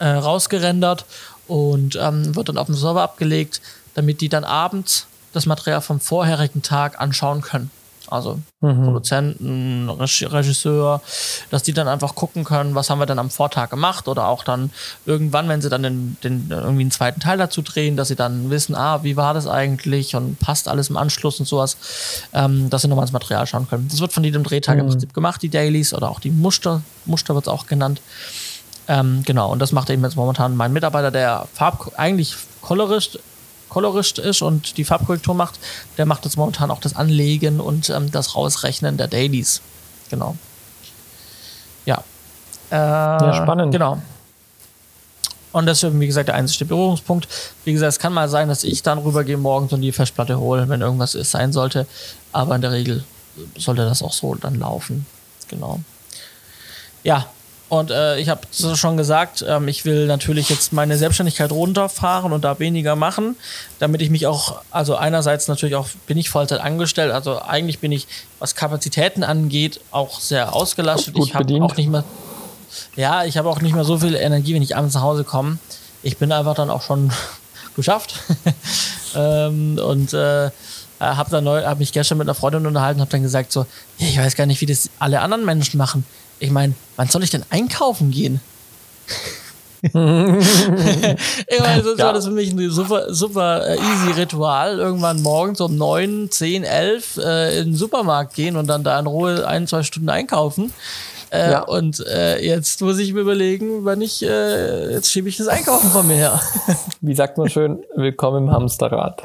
[0.00, 1.04] äh, rausgerendert
[1.46, 3.60] und ähm, wird dann auf dem Server abgelegt,
[3.94, 7.70] damit die dann abends das Material vom vorherigen Tag anschauen können
[8.10, 8.84] also mhm.
[8.84, 11.00] Produzenten, Regisseur,
[11.50, 14.44] dass die dann einfach gucken können, was haben wir dann am Vortag gemacht oder auch
[14.44, 14.70] dann
[15.06, 18.50] irgendwann, wenn sie dann den, den, irgendwie einen zweiten Teil dazu drehen, dass sie dann
[18.50, 21.76] wissen, ah, wie war das eigentlich und passt alles im Anschluss und sowas,
[22.32, 23.88] ähm, dass sie nochmal ins Material schauen können.
[23.88, 24.82] Das wird von jedem Drehtag mhm.
[24.82, 28.00] im Prinzip gemacht, die Dailies oder auch die Muster, Muster wird es auch genannt.
[28.88, 33.20] Ähm, genau, und das macht eben jetzt momentan mein Mitarbeiter, der Farb eigentlich Colorist
[33.70, 35.58] Colorist ist und die Farbkorrektur macht,
[35.96, 39.62] der macht jetzt momentan auch das Anlegen und ähm, das Rausrechnen der Dailies.
[40.10, 40.36] Genau.
[41.86, 42.04] Ja.
[42.70, 43.72] Äh, ja, spannend.
[43.72, 44.02] Genau.
[45.52, 47.26] Und das ist, wie gesagt, der einzige Berührungspunkt.
[47.64, 50.68] Wie gesagt, es kann mal sein, dass ich dann rübergehe morgens und die Festplatte hole,
[50.68, 51.86] wenn irgendwas ist, sein sollte.
[52.32, 53.04] Aber in der Regel
[53.56, 55.06] sollte das auch so dann laufen.
[55.48, 55.80] Genau.
[57.02, 57.26] Ja,
[57.70, 62.42] und äh, ich habe schon gesagt, ähm, ich will natürlich jetzt meine Selbstständigkeit runterfahren und
[62.42, 63.36] da weniger machen,
[63.78, 67.92] damit ich mich auch, also einerseits natürlich auch bin ich Vollzeit angestellt, also eigentlich bin
[67.92, 68.08] ich,
[68.40, 71.14] was Kapazitäten angeht, auch sehr ausgelastet.
[71.14, 72.02] Gut ich habe auch nicht mehr,
[72.96, 75.58] ja, ich habe auch nicht mehr so viel Energie, wenn ich abends nach Hause komme.
[76.02, 77.12] Ich bin einfach dann auch schon
[77.76, 78.16] geschafft
[79.14, 80.50] ähm, und äh,
[80.98, 83.64] habe dann neu, habe mich gestern mit einer Freundin unterhalten, habe dann gesagt so,
[83.98, 86.04] ich weiß gar nicht, wie das alle anderen Menschen machen
[86.40, 88.40] ich meine, wann soll ich denn einkaufen gehen?
[89.82, 90.42] ich meine,
[91.82, 92.06] sonst ja.
[92.06, 94.78] war das für mich ein super, super äh, easy Ritual.
[94.78, 99.06] Irgendwann morgens um 9, 10, 11 äh, in den Supermarkt gehen und dann da in
[99.06, 100.72] Ruhe ein, zwei Stunden einkaufen.
[101.30, 101.60] Äh, ja.
[101.62, 105.88] Und äh, jetzt muss ich mir überlegen, wann ich, äh, jetzt schiebe ich das Einkaufen
[105.90, 106.40] von mir her.
[107.00, 109.22] Wie sagt man schön, willkommen im Hamsterrad.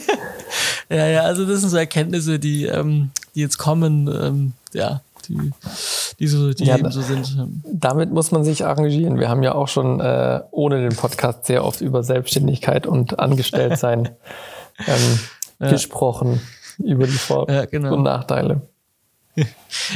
[0.90, 4.08] ja, ja, also das sind so Erkenntnisse, die, ähm, die jetzt kommen.
[4.08, 5.52] Ähm, ja, die,
[6.18, 7.48] die, so, die ja, eben so sind.
[7.64, 9.18] Damit muss man sich arrangieren.
[9.18, 14.06] Wir haben ja auch schon äh, ohne den Podcast sehr oft über Selbstständigkeit und Angestelltsein
[14.86, 15.18] ähm,
[15.60, 15.70] ja.
[15.70, 16.40] gesprochen,
[16.78, 17.94] über die Vor- ja, genau.
[17.94, 18.62] und Nachteile.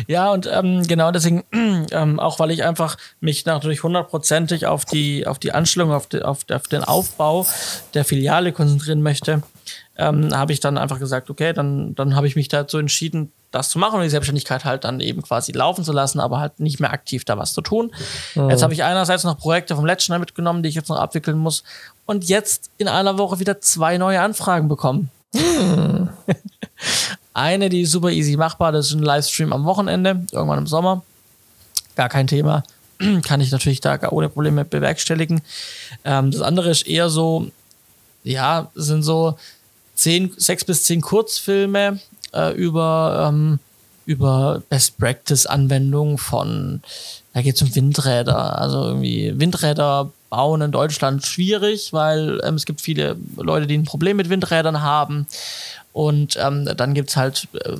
[0.07, 1.45] Ja, und ähm, genau deswegen,
[1.91, 6.23] ähm, auch weil ich einfach mich natürlich hundertprozentig auf die, auf die Anstellung, auf, die,
[6.23, 7.47] auf, auf den Aufbau
[7.95, 9.43] der Filiale konzentrieren möchte,
[9.97, 13.71] ähm, habe ich dann einfach gesagt, okay, dann, dann habe ich mich dazu entschieden, das
[13.71, 16.81] zu machen und die Selbstständigkeit halt dann eben quasi laufen zu lassen, aber halt nicht
[16.81, 17.93] mehr aktiv da was zu tun.
[18.35, 18.51] Mhm.
[18.51, 21.39] Jetzt habe ich einerseits noch Projekte vom letzten Jahr mitgenommen, die ich jetzt noch abwickeln
[21.39, 21.65] muss
[22.05, 25.11] und jetzt in einer Woche wieder zwei neue Anfragen bekommen.
[25.35, 26.09] Mhm.
[27.35, 31.03] Eine, die ist super easy machbar, das ist ein Livestream am Wochenende, irgendwann im Sommer.
[31.95, 32.63] Gar kein Thema.
[33.25, 35.43] Kann ich natürlich da gar ohne Probleme bewerkstelligen.
[36.05, 37.51] Ähm, das andere ist eher so,
[38.25, 39.37] ja, sind so
[39.95, 42.01] zehn, sechs bis zehn Kurzfilme,
[42.37, 43.59] äh, über, ähm,
[44.05, 46.83] über Best Practice Anwendungen von,
[47.33, 48.61] da geht es um Windräder.
[48.61, 53.85] Also irgendwie Windräder bauen in Deutschland schwierig, weil ähm, es gibt viele Leute, die ein
[53.85, 55.27] Problem mit Windrädern haben.
[55.93, 57.75] Und ähm, dann gibt es halt äh,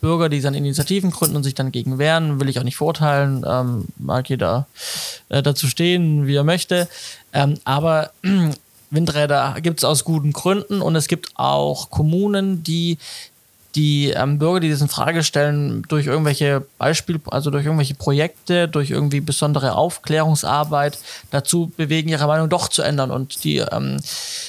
[0.00, 2.40] Bürger, die dann Initiativen gründen und sich dann gegen wehren.
[2.40, 3.44] Will ich auch nicht verurteilen.
[3.46, 4.66] Ähm, mag jeder
[5.28, 6.88] äh, dazu stehen, wie er möchte.
[7.34, 8.12] Ähm, aber
[8.90, 12.96] Windräder gibt es aus guten Gründen und es gibt auch Kommunen, die
[13.74, 18.68] die ähm, Bürger, die das in Frage stellen, durch irgendwelche Beispiele, also durch irgendwelche Projekte,
[18.68, 20.98] durch irgendwie besondere Aufklärungsarbeit
[21.30, 23.98] dazu bewegen, ihre Meinung doch zu ändern und die ähm,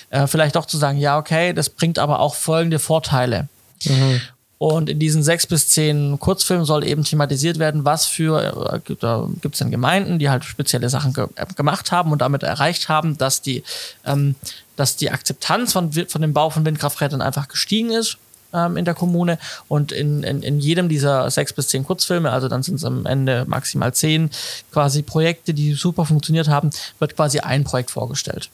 [0.09, 3.47] äh, vielleicht doch zu sagen, ja, okay, das bringt aber auch folgende Vorteile.
[3.85, 4.21] Mhm.
[4.57, 9.27] Und in diesen sechs bis zehn Kurzfilmen soll eben thematisiert werden, was für, äh, da
[9.41, 12.87] gibt es dann Gemeinden, die halt spezielle Sachen ge äh, gemacht haben und damit erreicht
[12.87, 13.63] haben, dass die,
[14.05, 14.35] ähm,
[14.75, 18.17] dass die Akzeptanz von, von dem Bau von Windkrafträdern einfach gestiegen ist
[18.53, 19.37] ähm, in der Kommune
[19.67, 23.05] und in, in, in jedem dieser sechs bis zehn Kurzfilme, also dann sind es am
[23.05, 24.29] Ende maximal zehn
[24.71, 28.49] quasi Projekte, die super funktioniert haben, wird quasi ein Projekt vorgestellt.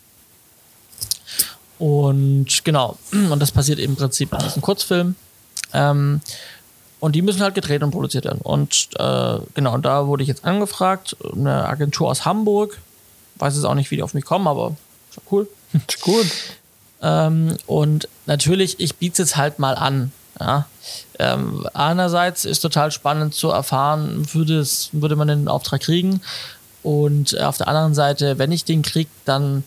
[1.79, 5.15] Und genau, und das passiert im Prinzip in diesen Kurzfilmen.
[5.73, 6.21] Ähm,
[6.99, 8.41] und die müssen halt gedreht und produziert werden.
[8.41, 12.79] Und äh, genau, und da wurde ich jetzt angefragt, eine Agentur aus Hamburg.
[13.35, 14.75] Weiß jetzt auch nicht, wie die auf mich kommen, aber
[15.11, 15.47] ist cool.
[16.01, 16.25] Gut.
[17.01, 20.11] Ähm, und natürlich, ich biete es jetzt halt mal an.
[20.39, 20.65] Ja.
[21.19, 26.21] Ähm, einerseits ist total spannend zu erfahren, würde, es, würde man den Auftrag kriegen.
[26.83, 29.63] Und auf der anderen Seite, wenn ich den kriege, dann,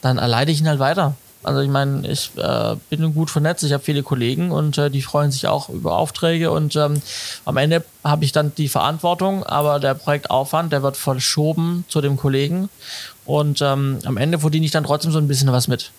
[0.00, 1.14] dann erleide ich ihn halt weiter.
[1.42, 5.00] Also ich meine, ich äh, bin gut vernetzt, ich habe viele Kollegen und äh, die
[5.00, 7.00] freuen sich auch über Aufträge und ähm,
[7.46, 12.18] am Ende habe ich dann die Verantwortung, aber der Projektaufwand, der wird verschoben zu dem
[12.18, 12.68] Kollegen
[13.24, 15.92] und ähm, am Ende verdiene ich dann trotzdem so ein bisschen was mit.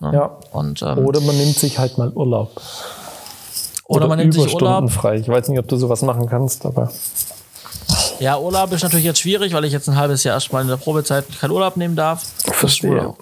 [0.00, 0.12] Ja.
[0.12, 0.38] ja.
[0.52, 2.60] Und, ähm, oder man nimmt sich halt mal Urlaub.
[3.84, 4.90] Oder, oder man nimmt sich Urlaub.
[4.90, 5.16] frei.
[5.16, 6.90] Ich weiß nicht, ob du sowas machen kannst, aber
[8.20, 10.76] ja, Urlaub ist natürlich jetzt schwierig, weil ich jetzt ein halbes Jahr erstmal in der
[10.76, 12.24] Probezeit keinen Urlaub nehmen darf.
[12.52, 13.14] Verstehe.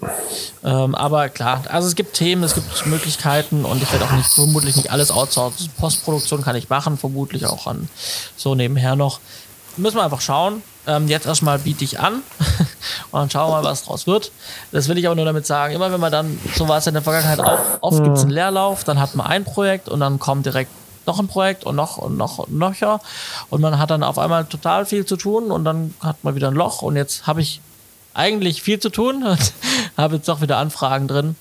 [0.63, 4.27] Ähm, aber klar, also es gibt Themen, es gibt Möglichkeiten und ich werde auch nicht,
[4.27, 5.69] vermutlich nicht alles outsourcen.
[5.77, 7.89] Postproduktion kann ich machen, vermutlich auch an
[8.35, 9.19] so nebenher noch.
[9.77, 10.63] Müssen wir einfach schauen.
[10.87, 12.23] Ähm, jetzt erstmal biete ich an
[13.11, 14.31] und dann schauen wir mal, was draus wird.
[14.71, 16.93] Das will ich aber nur damit sagen, immer wenn man dann, so war es in
[16.93, 20.19] der Vergangenheit auch, oft gibt es einen Leerlauf, dann hat man ein Projekt und dann
[20.19, 20.71] kommt direkt
[21.05, 22.99] noch ein Projekt und noch und noch und noch.
[23.49, 26.49] Und man hat dann auf einmal total viel zu tun und dann hat man wieder
[26.49, 27.61] ein Loch und jetzt habe ich
[28.13, 29.53] eigentlich viel zu tun und
[29.97, 31.35] habe jetzt doch wieder Anfragen drin.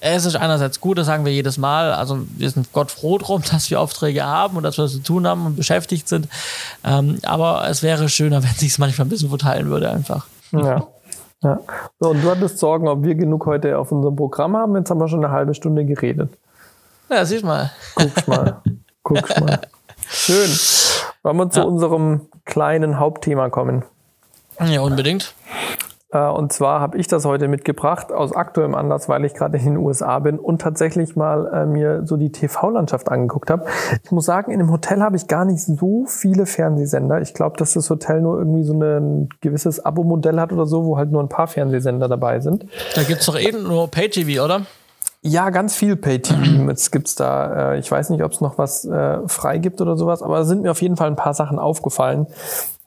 [0.00, 1.92] Es ist einerseits gut, das sagen wir jedes Mal.
[1.92, 5.26] Also wir sind Gott froh drum, dass wir Aufträge haben und dass wir zu tun
[5.26, 6.28] haben und beschäftigt sind.
[6.84, 10.26] Ähm, aber es wäre schöner, wenn sich es manchmal ein bisschen verteilen würde einfach.
[10.52, 10.86] Ja.
[11.42, 11.60] Ja.
[12.00, 14.76] So, und du hattest Sorgen, ob wir genug heute auf unserem Programm haben.
[14.76, 16.30] Jetzt haben wir schon eine halbe Stunde geredet.
[17.08, 17.70] Ja, siehst mal.
[17.94, 18.62] Guck mal.
[19.02, 19.60] Guck mal.
[20.08, 20.50] Schön.
[21.22, 21.66] Wollen wir zu ja.
[21.66, 23.84] unserem kleinen Hauptthema kommen?
[24.64, 25.34] Ja, unbedingt.
[26.16, 29.64] Äh, und zwar habe ich das heute mitgebracht aus aktuellem Anlass, weil ich gerade in
[29.64, 33.66] den USA bin und tatsächlich mal äh, mir so die TV-Landschaft angeguckt habe.
[34.02, 37.20] Ich muss sagen, in dem Hotel habe ich gar nicht so viele Fernsehsender.
[37.20, 40.96] Ich glaube, dass das Hotel nur irgendwie so ein gewisses Abo-Modell hat oder so, wo
[40.96, 42.66] halt nur ein paar Fernsehsender dabei sind.
[42.94, 44.62] Da gibt es doch eben nur Pay-TV, oder?
[45.22, 46.68] Ja, ganz viel Pay-TV.
[46.68, 49.96] Jetzt gibt's da, äh, ich weiß nicht, ob es noch was äh, frei gibt oder
[49.96, 52.26] sowas, aber es sind mir auf jeden Fall ein paar Sachen aufgefallen,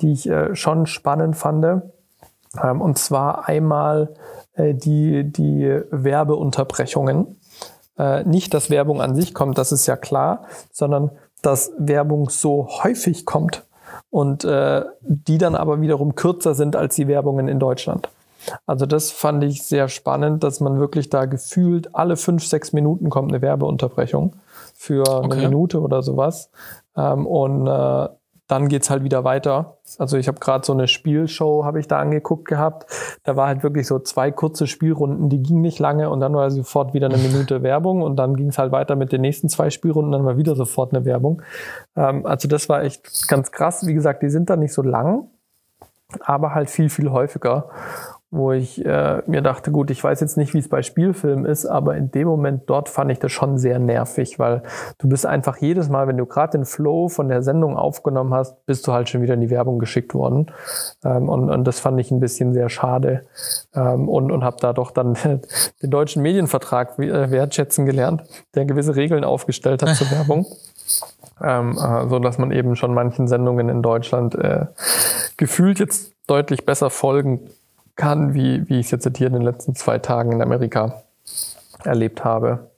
[0.02, 1.60] die ich äh, schon spannend fand.
[2.62, 4.14] Ähm, und zwar einmal
[4.54, 7.40] äh, die, die Werbeunterbrechungen.
[7.98, 12.68] Äh, nicht, dass Werbung an sich kommt, das ist ja klar, sondern dass Werbung so
[12.84, 13.66] häufig kommt
[14.10, 18.10] und äh, die dann aber wiederum kürzer sind als die Werbungen in Deutschland.
[18.66, 23.10] Also das fand ich sehr spannend, dass man wirklich da gefühlt alle fünf, sechs Minuten
[23.10, 24.34] kommt eine Werbeunterbrechung
[24.74, 25.32] für okay.
[25.32, 26.50] eine Minute oder sowas.
[26.96, 28.10] Ähm, und äh,
[28.50, 29.78] dann geht's halt wieder weiter.
[30.00, 32.88] Also ich habe gerade so eine Spielshow, habe ich da angeguckt gehabt.
[33.24, 36.50] Da war halt wirklich so zwei kurze Spielrunden, die gingen nicht lange und dann war
[36.50, 40.12] sofort wieder eine Minute Werbung und dann ging's halt weiter mit den nächsten zwei Spielrunden,
[40.12, 41.44] dann war wieder sofort eine Werbung.
[41.96, 43.86] Ähm, also das war echt ganz krass.
[43.86, 45.28] Wie gesagt, die sind da nicht so lang,
[46.20, 47.70] aber halt viel, viel häufiger
[48.32, 51.66] wo ich äh, mir dachte, gut, ich weiß jetzt nicht, wie es bei Spielfilmen ist,
[51.66, 54.62] aber in dem Moment dort fand ich das schon sehr nervig, weil
[55.00, 58.66] du bist einfach jedes Mal, wenn du gerade den Flow von der Sendung aufgenommen hast,
[58.68, 60.52] bist du halt schon wieder in die Werbung geschickt worden.
[61.04, 63.24] Ähm, und, und das fand ich ein bisschen sehr schade
[63.74, 65.18] ähm, und, und habe da doch dann
[65.82, 70.46] den deutschen Medienvertrag äh, wertschätzen gelernt, der gewisse Regeln aufgestellt hat zur Werbung.
[71.42, 74.68] Ähm, äh, so dass man eben schon manchen Sendungen in Deutschland äh,
[75.38, 77.50] gefühlt jetzt deutlich besser folgen
[78.00, 81.04] kann, wie, wie ich es jetzt hier in den letzten zwei Tagen in Amerika
[81.84, 82.72] erlebt habe.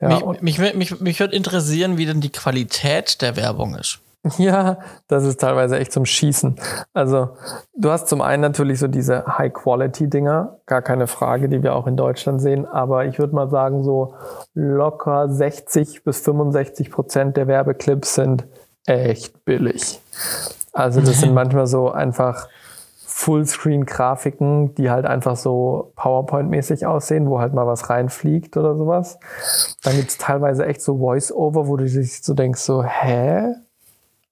[0.00, 4.00] Ja, mich, mich, mich, mich würde interessieren, wie denn die Qualität der Werbung ist.
[4.38, 6.54] Ja, das ist teilweise echt zum Schießen.
[6.92, 7.30] Also,
[7.76, 11.96] du hast zum einen natürlich so diese High-Quality-Dinger, gar keine Frage, die wir auch in
[11.96, 14.14] Deutschland sehen, aber ich würde mal sagen, so
[14.54, 18.44] locker 60 bis 65 Prozent der Werbeclips sind
[18.86, 20.00] echt billig.
[20.72, 22.46] Also, das sind manchmal so einfach
[23.12, 29.18] Fullscreen-Grafiken, die halt einfach so PowerPoint-mäßig aussehen, wo halt mal was reinfliegt oder sowas.
[29.84, 33.54] Dann gibt's teilweise echt so Voice-Over, wo du dich so denkst, so, hä?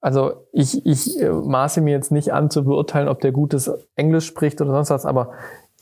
[0.01, 4.25] Also ich, ich äh, maße mir jetzt nicht an zu beurteilen, ob der gutes Englisch
[4.25, 5.31] spricht oder sonst was, aber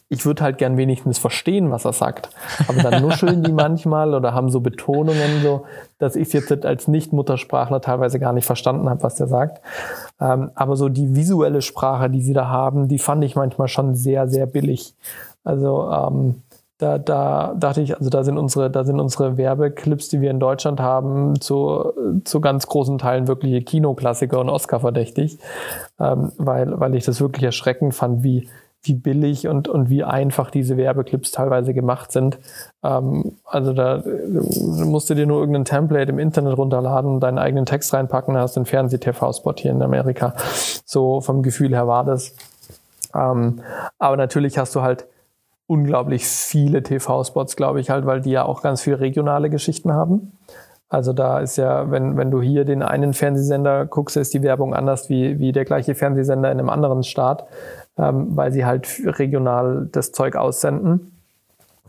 [0.10, 2.30] ich würde halt gern wenigstens verstehen, was er sagt.
[2.68, 5.66] Aber dann nuscheln die manchmal oder haben so Betonungen, so,
[6.00, 9.62] dass ich es jetzt als Nicht-Muttersprachler teilweise gar nicht verstanden habe, was der sagt.
[10.20, 13.94] Ähm, aber so die visuelle Sprache, die sie da haben, die fand ich manchmal schon
[13.94, 14.96] sehr, sehr billig.
[15.44, 16.42] Also ähm,
[16.80, 20.40] da, da dachte ich, also da sind unsere, da sind unsere Werbeclips, die wir in
[20.40, 21.94] Deutschland haben, zu,
[22.24, 25.38] zu ganz großen Teilen wirkliche Kinoklassiker und Oscar verdächtig,
[26.00, 28.48] ähm, weil, weil ich das wirklich erschreckend fand, wie,
[28.84, 32.40] wie billig und, und wie einfach diese Werbeclips teilweise gemacht sind.
[32.84, 34.04] Ähm, also da
[34.86, 38.66] musst du dir nur irgendein Template im Internet runterladen, deinen eigenen Text reinpacken, hast den
[38.66, 40.34] Fernseh-TV-Spot hier in Amerika.
[40.86, 42.34] So vom Gefühl her war das.
[43.14, 43.62] Ähm,
[43.98, 45.06] aber natürlich hast du halt
[45.68, 50.32] unglaublich viele TV-Spots, glaube ich, halt, weil die ja auch ganz viel regionale Geschichten haben.
[50.90, 54.74] Also da ist ja, wenn, wenn du hier den einen Fernsehsender guckst, ist die Werbung
[54.74, 57.46] anders wie, wie der gleiche Fernsehsender in einem anderen Staat,
[58.00, 61.12] ähm, weil sie halt regional das Zeug aussenden.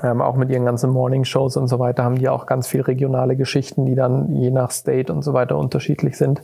[0.02, 3.36] Ähm, auch mit ihren ganzen Morning-Shows und so weiter haben die auch ganz viel regionale
[3.36, 6.40] Geschichten, die dann je nach State und so weiter unterschiedlich sind.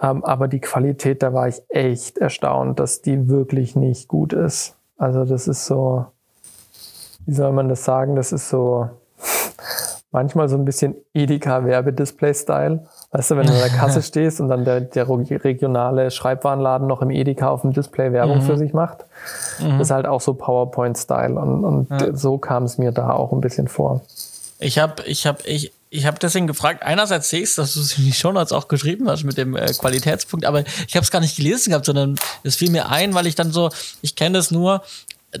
[0.00, 4.76] Ähm, aber die Qualität, da war ich echt erstaunt, dass die wirklich nicht gut ist.
[4.96, 6.06] Also das ist so,
[7.26, 8.88] wie soll man das sagen, das ist so
[10.12, 12.86] manchmal so ein bisschen Edeka-Werbedisplay-Style.
[13.12, 17.02] Weißt du, wenn du an der Kasse stehst und dann der, der regionale Schreibwarenladen noch
[17.02, 18.42] im Edeka auf dem Display Werbung mhm.
[18.42, 19.04] für sich macht.
[19.58, 19.80] Mhm.
[19.80, 21.34] Ist halt auch so PowerPoint-Style.
[21.34, 22.14] Und, und ja.
[22.14, 24.02] so kam es mir da auch ein bisschen vor.
[24.60, 27.98] Ich habe ich hab, ich, ich hab deswegen gefragt, einerseits sehe ich dass du es
[27.98, 31.20] in die Shownotes auch geschrieben hast mit dem äh, Qualitätspunkt, aber ich habe es gar
[31.20, 33.70] nicht gelesen gehabt, sondern es fiel mir ein, weil ich dann so,
[34.02, 34.82] ich kenne das nur,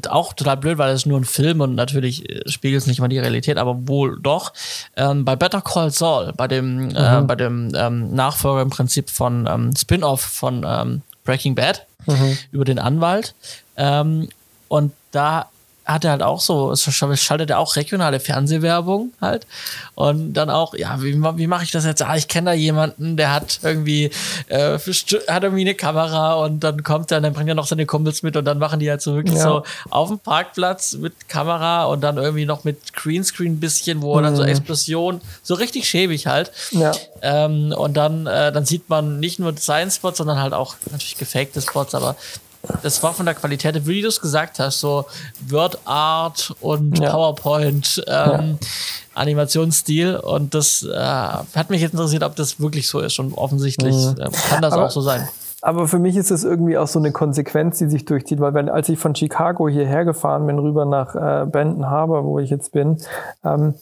[0.08, 3.08] auch total blöd, weil es nur ein Film und natürlich äh, spiegelt es nicht mal
[3.08, 4.52] die Realität, aber wohl doch.
[4.96, 7.24] Ähm, bei Better Call Saul, bei dem, äh, mhm.
[7.24, 12.38] äh, bei dem ähm, Nachfolger im Prinzip von ähm, Spin-off von ähm, Breaking Bad mhm.
[12.52, 13.34] über den Anwalt.
[13.76, 14.28] Ähm,
[14.68, 15.48] und da
[15.92, 19.46] hat er halt auch so, es schaltet er auch regionale Fernsehwerbung halt.
[19.94, 22.02] Und dann auch, ja, wie, wie mache ich das jetzt?
[22.02, 24.10] Ah, ich kenne da jemanden, der hat irgendwie,
[24.48, 28.22] äh, hat irgendwie eine Kamera und dann kommt er, dann bringt er noch seine Kumpels
[28.22, 29.42] mit und dann machen die halt so wirklich ja.
[29.42, 34.16] so auf dem Parkplatz mit Kamera und dann irgendwie noch mit Greenscreen ein bisschen, wo
[34.18, 34.22] mhm.
[34.22, 34.48] dann so mhm.
[34.48, 36.52] Explosion, so richtig schäbig halt.
[36.70, 36.92] Ja.
[37.22, 41.16] Ähm, und dann, äh, dann sieht man nicht nur seinen Spots, sondern halt auch natürlich
[41.16, 42.16] gefakte Spots, aber
[42.82, 45.06] das war von der Qualität, wie du es gesagt hast, so
[45.48, 47.10] Word Art und ja.
[47.10, 48.56] PowerPoint ähm, ja.
[49.14, 53.94] Animationsstil und das äh, hat mich jetzt interessiert, ob das wirklich so ist und offensichtlich
[53.94, 54.16] mhm.
[54.18, 55.28] äh, kann das aber, auch so sein.
[55.62, 58.68] Aber für mich ist es irgendwie auch so eine Konsequenz, die sich durchzieht, weil wenn,
[58.68, 62.72] als ich von Chicago hierher gefahren bin, rüber nach äh, Benton Harbor, wo ich jetzt
[62.72, 62.98] bin,
[63.44, 63.74] ähm,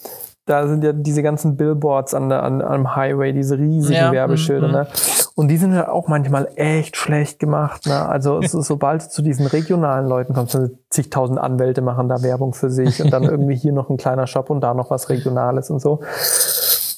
[0.48, 4.12] da sind ja diese ganzen Billboards an der, an, am Highway, diese riesigen ja.
[4.12, 4.68] Werbeschilder.
[4.68, 4.72] Mhm.
[4.72, 4.87] Ne?
[5.34, 7.87] Und die sind ja auch manchmal echt schlecht gemacht.
[7.87, 8.08] Ne?
[8.08, 10.58] Also so, sobald du zu diesen regionalen Leuten kommst,
[10.88, 14.48] zigtausend Anwälte machen da Werbung für sich und dann irgendwie hier noch ein kleiner Shop
[14.48, 16.00] und da noch was Regionales und so.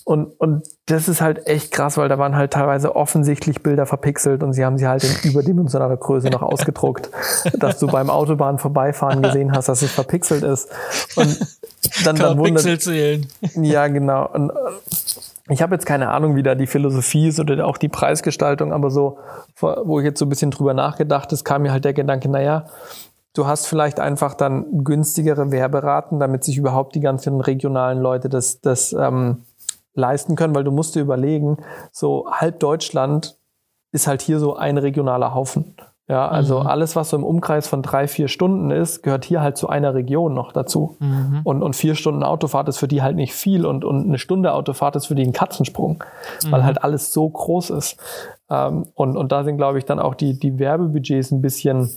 [0.05, 4.43] Und, und das ist halt echt krass, weil da waren halt teilweise offensichtlich Bilder verpixelt
[4.43, 7.11] und sie haben sie halt in überdimensionaler Größe noch ausgedruckt,
[7.59, 10.69] dass du beim Autobahn vorbeifahren gesehen hast, dass es verpixelt ist.
[11.17, 11.39] Und
[12.05, 13.27] dann, dann wundert, Pixel zählen.
[13.55, 14.29] Ja, genau.
[14.33, 14.55] Und äh,
[15.51, 18.91] ich habe jetzt keine Ahnung, wie da die Philosophie ist oder auch die Preisgestaltung, aber
[18.91, 19.19] so,
[19.59, 22.67] wo ich jetzt so ein bisschen drüber nachgedacht ist, kam mir halt der Gedanke, naja,
[23.35, 28.61] du hast vielleicht einfach dann günstigere Werberaten, damit sich überhaupt die ganzen regionalen Leute das,
[28.61, 29.45] das ähm,
[29.95, 31.59] leisten können, weil du musst dir überlegen,
[31.93, 33.37] so halb Deutschland
[33.93, 35.75] ist halt hier so ein regionaler Haufen.
[36.11, 36.67] Ja, also mhm.
[36.67, 39.95] alles, was so im Umkreis von drei, vier Stunden ist, gehört hier halt zu einer
[39.95, 40.97] Region noch dazu.
[40.99, 41.43] Mhm.
[41.45, 44.53] Und, und vier Stunden Autofahrt ist für die halt nicht viel und, und eine Stunde
[44.53, 46.03] Autofahrt ist für die ein Katzensprung,
[46.45, 46.51] mhm.
[46.51, 47.97] weil halt alles so groß ist.
[48.51, 51.89] Ähm, und, und da sind, glaube ich, dann auch die, die Werbebudgets ein bisschen,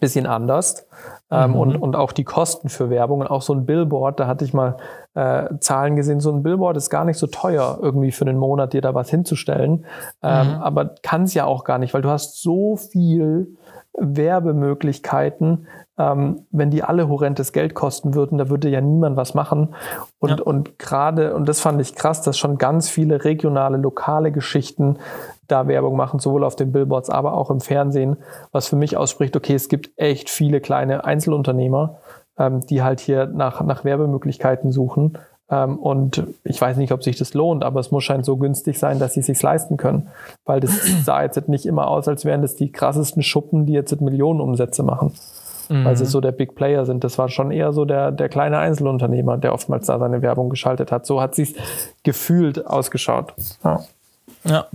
[0.00, 0.86] bisschen anders.
[1.30, 1.56] Ähm, mhm.
[1.56, 4.54] und, und auch die Kosten für Werbung und auch so ein Billboard, da hatte ich
[4.54, 4.76] mal
[5.14, 8.72] äh, Zahlen gesehen, so ein Billboard ist gar nicht so teuer, irgendwie für den Monat
[8.72, 9.84] dir da was hinzustellen.
[10.22, 10.54] Ähm, mhm.
[10.62, 13.56] Aber kann es ja auch gar nicht, weil du hast so viel
[13.96, 15.66] Werbemöglichkeiten,
[15.96, 19.74] ähm, wenn die alle horrentes Geld kosten würden, da würde ja niemand was machen.
[20.18, 20.42] Und, ja.
[20.42, 24.98] und gerade, und das fand ich krass, dass schon ganz viele regionale, lokale Geschichten
[25.46, 28.16] da Werbung machen, sowohl auf den Billboards, aber auch im Fernsehen,
[28.50, 31.98] was für mich ausspricht, okay, es gibt echt viele kleine Einzelunternehmer,
[32.38, 35.18] ähm, die halt hier nach, nach Werbemöglichkeiten suchen.
[35.50, 38.78] Ähm, und ich weiß nicht, ob sich das lohnt, aber es muss scheint so günstig
[38.78, 40.08] sein, dass sie es sich leisten können.
[40.44, 40.72] Weil das
[41.04, 45.12] sah jetzt nicht immer aus, als wären das die krassesten Schuppen, die jetzt Millionenumsätze machen.
[45.68, 45.84] Mhm.
[45.84, 47.04] Weil sie so der Big Player sind.
[47.04, 50.92] Das war schon eher so der, der kleine Einzelunternehmer, der oftmals da seine Werbung geschaltet
[50.92, 51.06] hat.
[51.06, 51.54] So hat sie
[52.02, 53.34] gefühlt ausgeschaut.
[53.62, 53.80] Ja.
[54.44, 54.66] ja.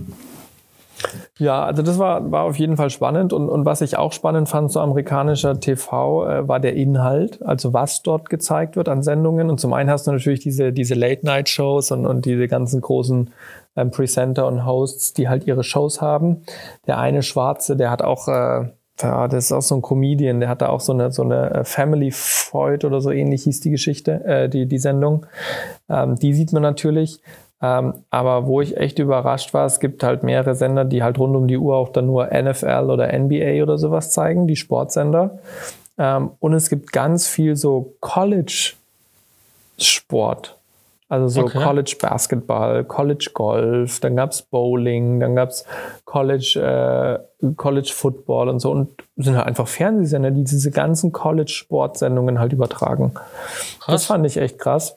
[1.38, 3.32] Ja, also das war, war auf jeden Fall spannend.
[3.32, 7.72] Und, und was ich auch spannend fand, so amerikanischer TV, äh, war der Inhalt, also
[7.72, 9.48] was dort gezeigt wird an Sendungen.
[9.50, 13.30] Und zum einen hast du natürlich diese, diese Late-Night-Shows und, und diese ganzen großen
[13.76, 16.42] ähm, Presenter und Hosts, die halt ihre Shows haben.
[16.86, 18.68] Der eine Schwarze, der hat auch äh,
[19.02, 21.64] ja, das ist auch so ein Comedian, der hatte auch so eine, so eine äh,
[21.64, 25.26] Family Freud oder so ähnlich hieß die Geschichte, äh, die, die Sendung.
[25.88, 27.20] Ähm, die sieht man natürlich.
[27.62, 31.36] Ähm, aber wo ich echt überrascht war, es gibt halt mehrere Sender, die halt rund
[31.36, 35.38] um die Uhr auch dann nur NFL oder NBA oder sowas zeigen, die Sportsender.
[35.98, 40.56] Ähm, und es gibt ganz viel so College-Sport.
[41.10, 41.58] Also so okay.
[41.58, 45.64] College Basketball, College Golf, dann gab's Bowling, dann gab's
[46.04, 48.70] College, äh, College Football und so.
[48.70, 53.12] Und sind halt einfach Fernsehsender, die diese ganzen College-Sportsendungen halt übertragen.
[53.14, 53.86] Krass.
[53.88, 54.96] Das fand ich echt krass.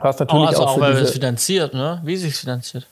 [0.00, 2.00] Was natürlich oh, also auch, auch weil es finanziert, ne?
[2.04, 2.88] Wie sich finanziert.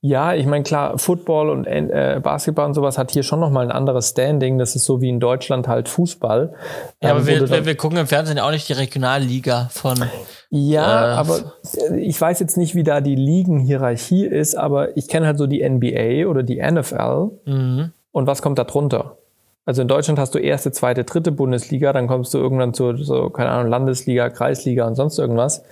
[0.00, 3.72] Ja, ich meine, klar, Football und äh, Basketball und sowas hat hier schon nochmal ein
[3.72, 4.56] anderes Standing.
[4.56, 6.54] Das ist so wie in Deutschland halt Fußball.
[7.02, 10.04] Ja, ähm, aber wir, wir, wir, gucken im Fernsehen auch nicht die Regionalliga von.
[10.50, 11.54] Ja, äh, aber
[11.96, 15.68] ich weiß jetzt nicht, wie da die Ligenhierarchie ist, aber ich kenne halt so die
[15.68, 17.30] NBA oder die NFL.
[17.44, 17.92] Mhm.
[18.12, 19.16] Und was kommt da drunter?
[19.64, 23.28] Also in Deutschland hast du erste, zweite, dritte Bundesliga, dann kommst du irgendwann zur, so,
[23.30, 25.62] keine Ahnung, Landesliga, Kreisliga und sonst irgendwas.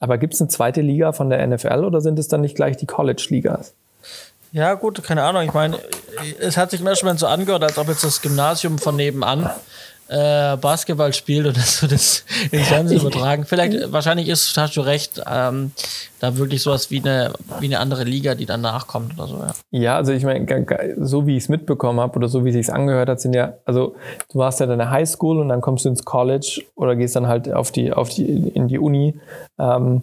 [0.00, 2.76] Aber gibt es eine zweite Liga von der NFL oder sind es dann nicht gleich
[2.76, 3.74] die College-Ligas?
[4.52, 5.42] Ja, gut, keine Ahnung.
[5.42, 5.78] Ich meine,
[6.40, 9.48] es hat sich Moment so angehört, als ob jetzt das Gymnasium von nebenan
[10.10, 13.44] äh, Basketball spielt und das, das ins Fernsehen übertragen.
[13.44, 15.70] Vielleicht, wahrscheinlich ist, hast du recht, ähm,
[16.18, 19.52] da wirklich sowas wie eine, wie eine andere Liga, die dann nachkommt oder so, ja.
[19.70, 20.46] Ja, also ich meine,
[20.98, 23.54] so wie ich es mitbekommen habe oder so wie es sich angehört hat, sind ja,
[23.64, 23.94] also
[24.32, 27.52] du warst ja deine Highschool und dann kommst du ins College oder gehst dann halt
[27.52, 29.18] auf die, auf die, in die Uni.
[29.58, 30.02] Ähm,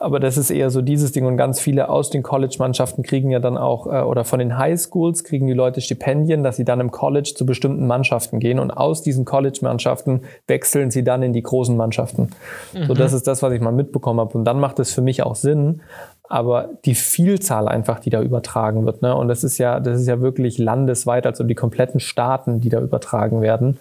[0.00, 3.38] aber das ist eher so dieses Ding und ganz viele aus den College-Mannschaften kriegen ja
[3.38, 6.90] dann auch, äh, oder von den Highschools kriegen die Leute Stipendien, dass sie dann im
[6.90, 11.76] College zu bestimmten Mannschaften gehen und aus diesen College-Mannschaften wechseln sie dann in die großen
[11.76, 12.30] Mannschaften.
[12.72, 12.86] Mhm.
[12.86, 14.36] So, das ist das, was ich mal mitbekommen habe.
[14.36, 15.80] Und dann macht es für mich auch Sinn,
[16.28, 19.14] aber die Vielzahl einfach, die da übertragen wird, ne?
[19.14, 22.80] Und das ist ja, das ist ja wirklich landesweit, also die kompletten Staaten, die da
[22.80, 23.78] übertragen werden.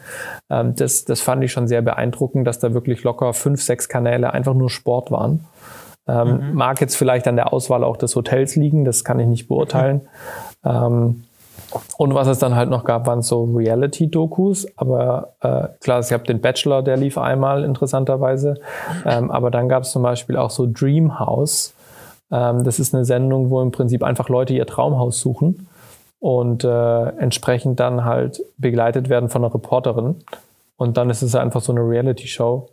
[0.49, 4.33] Ähm, das, das fand ich schon sehr beeindruckend, dass da wirklich locker fünf, sechs Kanäle
[4.33, 5.45] einfach nur Sport waren.
[6.07, 6.53] Ähm, mhm.
[6.55, 10.01] Mag jetzt vielleicht an der Auswahl auch des Hotels liegen, das kann ich nicht beurteilen.
[10.63, 10.69] Mhm.
[10.69, 11.23] Ähm,
[11.97, 14.67] und was es dann halt noch gab, waren so Reality-Dokus.
[14.77, 18.55] Aber äh, klar, es gab den Bachelor, der lief einmal interessanterweise.
[19.05, 21.73] Ähm, aber dann gab es zum Beispiel auch so Dream House.
[22.31, 25.67] Ähm, das ist eine Sendung, wo im Prinzip einfach Leute ihr Traumhaus suchen
[26.19, 30.15] und äh, entsprechend dann halt begleitet werden von einer Reporterin.
[30.77, 32.69] Und dann ist es einfach so eine Reality-Show,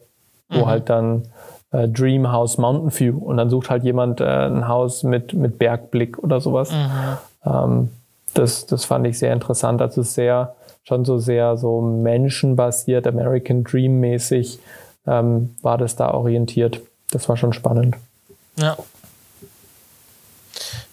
[0.51, 0.67] wo mhm.
[0.67, 1.25] halt dann
[1.73, 5.59] äh, Dream House Mountain View und dann sucht halt jemand äh, ein Haus mit, mit
[5.59, 6.71] Bergblick oder sowas.
[6.73, 7.19] Mhm.
[7.45, 7.89] Ähm,
[8.35, 9.83] das, das fand ich sehr interessant.
[9.83, 10.55] Also sehr,
[10.85, 14.59] schon so sehr so menschenbasiert, American Dream mäßig
[15.07, 16.81] ähm, war das da orientiert.
[17.11, 17.97] Das war schon spannend.
[18.57, 18.77] Ja.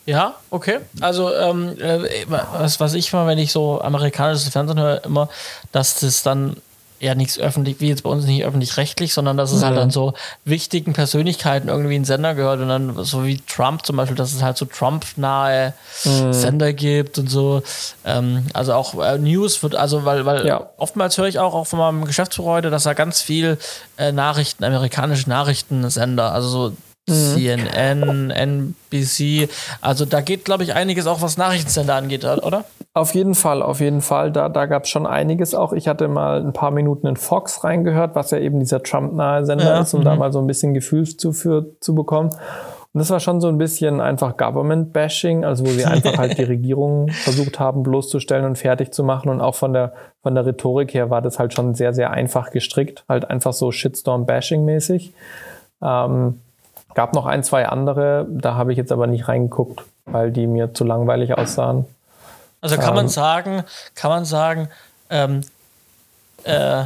[0.06, 0.80] Ja, okay.
[1.02, 5.28] Also ähm, äh, was, was ich mal, wenn ich so amerikanisches Fernsehen höre, immer,
[5.74, 6.56] dass das dann
[7.00, 9.78] ja nichts öffentlich, wie jetzt bei uns nicht öffentlich-rechtlich, sondern dass es halt ja.
[9.78, 10.14] halt dann so
[10.46, 14.42] wichtigen Persönlichkeiten irgendwie in Sender gehört und dann so wie Trump zum Beispiel, dass es
[14.42, 15.74] halt so Trump-nahe
[16.06, 16.34] mhm.
[16.34, 17.62] Sender gibt und so.
[18.06, 20.70] Ähm, also auch äh, News wird, also weil, weil ja.
[20.78, 23.58] oftmals höre ich auch, auch von meinem Geschäftsführer dass er ganz viel
[23.98, 26.78] äh, Nachrichten, amerikanische Nachrichtensender, also so.
[27.10, 29.50] CNN, NBC.
[29.82, 32.66] Also da geht, glaube ich, einiges auch, was Nachrichtensender angeht, oder?
[32.94, 34.32] Auf jeden Fall, auf jeden Fall.
[34.32, 35.72] Da, da gab es schon einiges auch.
[35.72, 39.66] Ich hatte mal ein paar Minuten in Fox reingehört, was ja eben dieser Trump-nahe Sender
[39.66, 39.80] ja.
[39.82, 40.06] ist, um mhm.
[40.06, 42.32] da mal so ein bisschen Gefühl zu, für, zu bekommen.
[42.94, 46.44] Und das war schon so ein bisschen einfach Government-Bashing, also wo sie einfach halt die
[46.44, 49.30] Regierung versucht haben, bloßzustellen und fertig zu machen.
[49.30, 49.94] Und auch von der,
[50.24, 53.06] von der Rhetorik her war das halt schon sehr, sehr einfach gestrickt.
[53.08, 55.14] Halt einfach so Shitstorm-Bashing-mäßig.
[55.84, 56.42] Ähm,
[56.98, 60.74] Gab noch ein, zwei andere, da habe ich jetzt aber nicht reingeguckt, weil die mir
[60.74, 61.86] zu langweilig aussahen.
[62.60, 64.70] Also kann ähm, man sagen, kann man sagen,
[65.12, 65.42] ähm,
[66.44, 66.86] äh,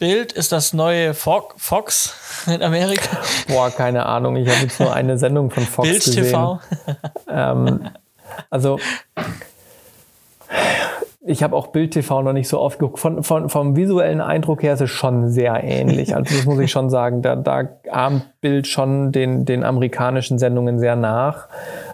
[0.00, 2.14] Bild ist das neue Fox
[2.48, 3.18] in Amerika?
[3.46, 4.34] Boah, keine Ahnung.
[4.34, 6.24] Ich habe jetzt nur eine Sendung von Fox Bild gesehen.
[6.24, 6.60] TV.
[7.28, 7.90] Ähm,
[8.50, 8.80] also
[11.22, 12.98] ich habe auch Bild TV noch nicht so oft geguckt.
[12.98, 16.14] Von, von, vom visuellen Eindruck her ist es schon sehr ähnlich.
[16.20, 17.20] Also das muss ich schon sagen.
[17.20, 21.48] Da, da ahmt Bild schon den, den amerikanischen Sendungen sehr nach.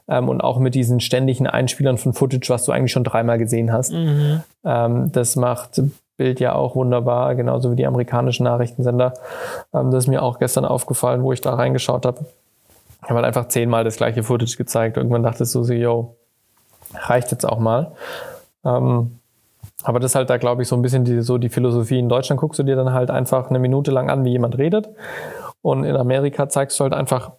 [0.08, 3.72] Ähm, und auch mit diesen ständigen Einspielern von Footage, was du eigentlich schon dreimal gesehen
[3.72, 3.92] hast.
[3.92, 4.42] Mhm.
[4.64, 5.80] Ähm, das macht
[6.16, 9.14] Bild ja auch wunderbar, genauso wie die amerikanischen Nachrichtensender.
[9.74, 12.20] Ähm, das ist mir auch gestern aufgefallen, wo ich da reingeschaut habe.
[13.02, 14.96] Ich habe halt einfach zehnmal das gleiche Footage gezeigt.
[14.96, 16.14] Irgendwann dachte ich so, yo,
[16.94, 17.92] reicht jetzt auch mal.
[18.66, 19.18] Ähm,
[19.82, 21.98] aber das ist halt da, glaube ich, so ein bisschen die, so die Philosophie.
[21.98, 24.88] In Deutschland guckst du dir dann halt einfach eine Minute lang an, wie jemand redet.
[25.62, 27.32] Und in Amerika zeigst du halt einfach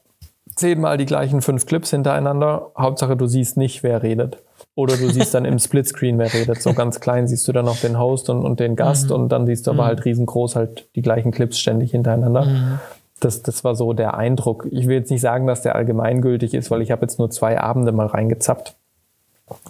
[0.56, 2.72] zehnmal die gleichen fünf Clips hintereinander.
[2.78, 4.40] Hauptsache, du siehst nicht, wer redet.
[4.76, 6.62] Oder du siehst dann im Splitscreen, wer redet.
[6.62, 9.16] So ganz klein siehst du dann noch den Host und, und den Gast mhm.
[9.16, 9.88] und dann siehst du aber mhm.
[9.88, 12.46] halt riesengroß halt die gleichen Clips ständig hintereinander.
[12.46, 12.80] Mhm.
[13.20, 14.68] Das, das war so der Eindruck.
[14.72, 17.60] Ich will jetzt nicht sagen, dass der allgemeingültig ist, weil ich habe jetzt nur zwei
[17.60, 18.76] Abende mal reingezappt.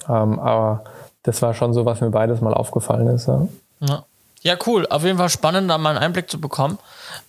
[0.10, 0.84] Ähm, aber
[1.24, 3.28] das war schon so, was mir beides mal aufgefallen ist.
[3.28, 3.48] Ja.
[3.82, 4.06] ja.
[4.42, 4.88] Ja, cool.
[4.88, 6.78] Auf jeden Fall spannend, da mal einen Einblick zu bekommen.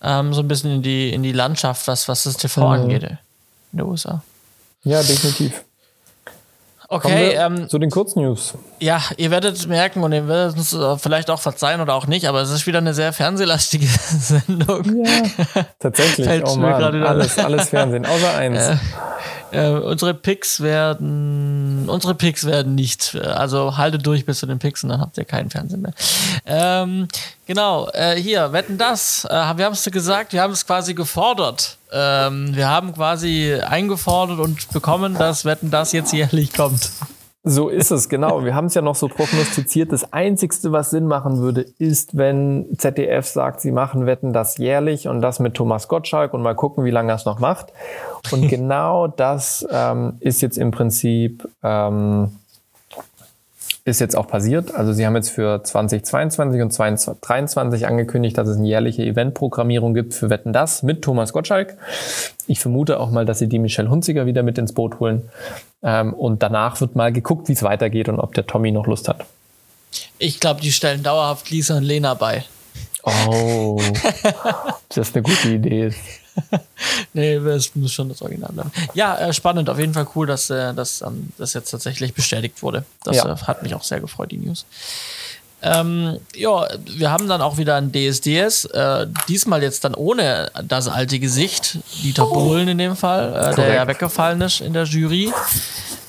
[0.01, 2.81] Ähm, so ein bisschen in die, in die Landschaft, was, was das TV mhm.
[2.81, 3.17] angeht in
[3.73, 4.21] den USA.
[4.83, 5.63] Ja, definitiv.
[6.91, 8.55] Okay, ähm, zu den Kurznews.
[8.79, 12.41] Ja, ihr werdet merken und ihr werdet uns vielleicht auch verzeihen oder auch nicht, aber
[12.41, 13.85] es ist wieder eine sehr fernsehlastige
[14.19, 15.05] Sendung.
[15.05, 16.27] Ja, tatsächlich.
[16.45, 18.79] oh Mann, alles, alles Fernsehen, außer eins.
[19.51, 24.59] Äh, äh, unsere Picks werden, unsere Picks werden nicht, also haltet durch bis zu den
[24.59, 25.93] Picks und dann habt ihr keinen Fernsehen mehr.
[26.45, 27.07] Ähm,
[27.45, 29.25] genau, äh, hier, wetten das.
[29.25, 31.77] Äh, wir haben es gesagt, wir haben es quasi gefordert.
[31.91, 36.91] Ähm, wir haben quasi eingefordert und bekommen, dass wetten das jetzt jährlich kommt.
[37.43, 38.43] So ist es, genau.
[38.43, 39.93] Wir haben es ja noch so prognostiziert.
[39.93, 45.07] Das Einzigste, was Sinn machen würde, ist, wenn ZDF sagt, sie machen Wetten das jährlich
[45.07, 47.71] und das mit Thomas Gottschalk und mal gucken, wie lange es noch macht.
[48.31, 52.38] Und genau das ähm, ist jetzt im Prinzip ähm,
[53.89, 54.73] ist jetzt auch passiert.
[54.73, 60.13] Also sie haben jetzt für 2022 und 2023 angekündigt, dass es eine jährliche Eventprogrammierung gibt
[60.13, 61.77] für Wetten das mit Thomas Gottschalk.
[62.47, 65.29] Ich vermute auch mal, dass sie die Michelle Hunziger wieder mit ins Boot holen.
[65.83, 69.07] Ähm, und danach wird mal geguckt, wie es weitergeht und ob der Tommy noch Lust
[69.07, 69.25] hat.
[70.17, 72.43] Ich glaube, die stellen dauerhaft Lisa und Lena bei.
[73.03, 73.81] Oh,
[74.89, 75.91] das ist eine gute Idee.
[77.13, 78.71] nee, es muss schon das Original bleiben.
[78.93, 79.69] Ja, äh, spannend.
[79.69, 82.85] Auf jeden Fall cool, dass äh, das, ähm, das jetzt tatsächlich bestätigt wurde.
[83.03, 83.33] Das ja.
[83.33, 84.65] äh, hat mich auch sehr gefreut, die News.
[85.61, 88.65] Ähm, ja, wir haben dann auch wieder ein DSDS.
[88.65, 93.73] Äh, diesmal jetzt dann ohne das alte Gesicht, Dieter Bohlen in dem Fall, äh, der
[93.73, 95.33] ja weggefallen ist in der Jury.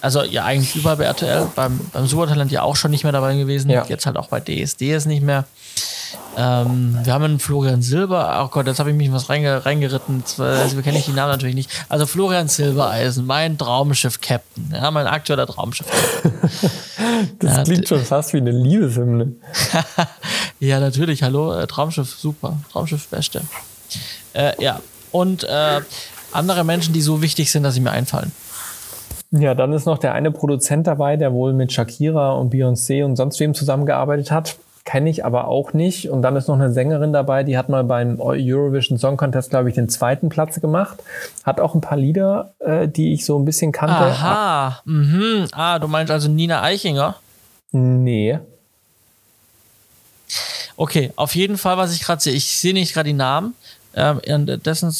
[0.00, 3.36] Also ja, eigentlich überall bei RTL, beim, beim Supertalent ja auch schon nicht mehr dabei
[3.36, 3.70] gewesen.
[3.70, 3.84] Ja.
[3.86, 5.44] Jetzt halt auch bei DSDS nicht mehr.
[6.36, 8.42] Ähm, wir haben einen Florian Silber.
[8.44, 10.24] Oh Gott, jetzt habe ich mich was reinge reingeritten.
[10.38, 11.70] Also, kenne ich die Namen natürlich nicht.
[11.88, 14.72] Also Florian Silbereisen, mein Traumschiff-Captain.
[14.72, 16.32] Ja, mein aktueller Traumschiff-Captain.
[17.38, 19.32] das ja, klingt schon fast wie eine Liebeshymne.
[20.60, 21.22] ja, natürlich.
[21.22, 22.58] Hallo, äh, Traumschiff, super.
[22.72, 23.42] Traumschiff, beste.
[24.32, 24.80] Äh, ja,
[25.12, 25.80] und äh,
[26.32, 28.32] andere Menschen, die so wichtig sind, dass sie mir einfallen.
[29.32, 33.16] Ja, dann ist noch der eine Produzent dabei, der wohl mit Shakira und Beyoncé und
[33.16, 36.10] sonst wem zusammengearbeitet hat kenne ich aber auch nicht.
[36.10, 39.68] Und dann ist noch eine Sängerin dabei, die hat mal beim Eurovision Song Contest, glaube
[39.68, 41.02] ich, den zweiten Platz gemacht.
[41.44, 43.94] Hat auch ein paar Lieder, äh, die ich so ein bisschen kannte.
[43.94, 44.80] Aha.
[44.84, 45.46] Mhm.
[45.52, 47.16] Ah, du meinst also Nina Eichinger?
[47.72, 48.38] Nee.
[50.76, 53.54] Okay, auf jeden Fall, was ich gerade sehe, ich sehe nicht gerade die Namen.
[53.94, 54.20] Ähm,
[54.64, 54.90] dessen,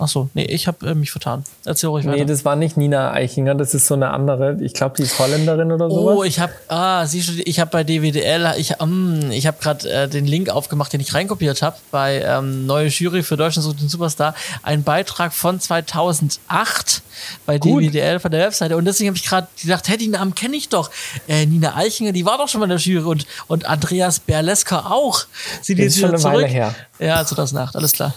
[0.00, 1.42] Ach so, nee, ich habe äh, mich vertan.
[1.64, 2.16] Erzähl ruhig weiter.
[2.16, 4.56] Nee, das war nicht Nina Eichinger, das ist so eine andere.
[4.60, 6.10] Ich glaube, die ist Holländerin oder so.
[6.10, 9.90] Oh, ich habe, ah, siehst du, ich habe bei DWDL, ich, um, ich habe gerade
[9.90, 13.80] äh, den Link aufgemacht, den ich reinkopiert habe bei ähm, Neue Jury für Deutschland sucht
[13.80, 14.34] den Superstar.
[14.62, 17.02] Ein Beitrag von 2008
[17.44, 17.82] bei Gut.
[17.82, 18.76] DWDL von der Webseite.
[18.76, 20.90] Und deswegen habe ich gerade gedacht, hey, die Namen kenne ich doch.
[21.26, 24.86] Äh, Nina Eichinger, die war doch schon mal in der Jury und, und Andreas Berleska
[24.90, 25.24] auch.
[25.62, 26.34] Sie ist schon eine zurück.
[26.34, 26.74] Weile her.
[27.00, 28.14] Ja, 2008, alles klar.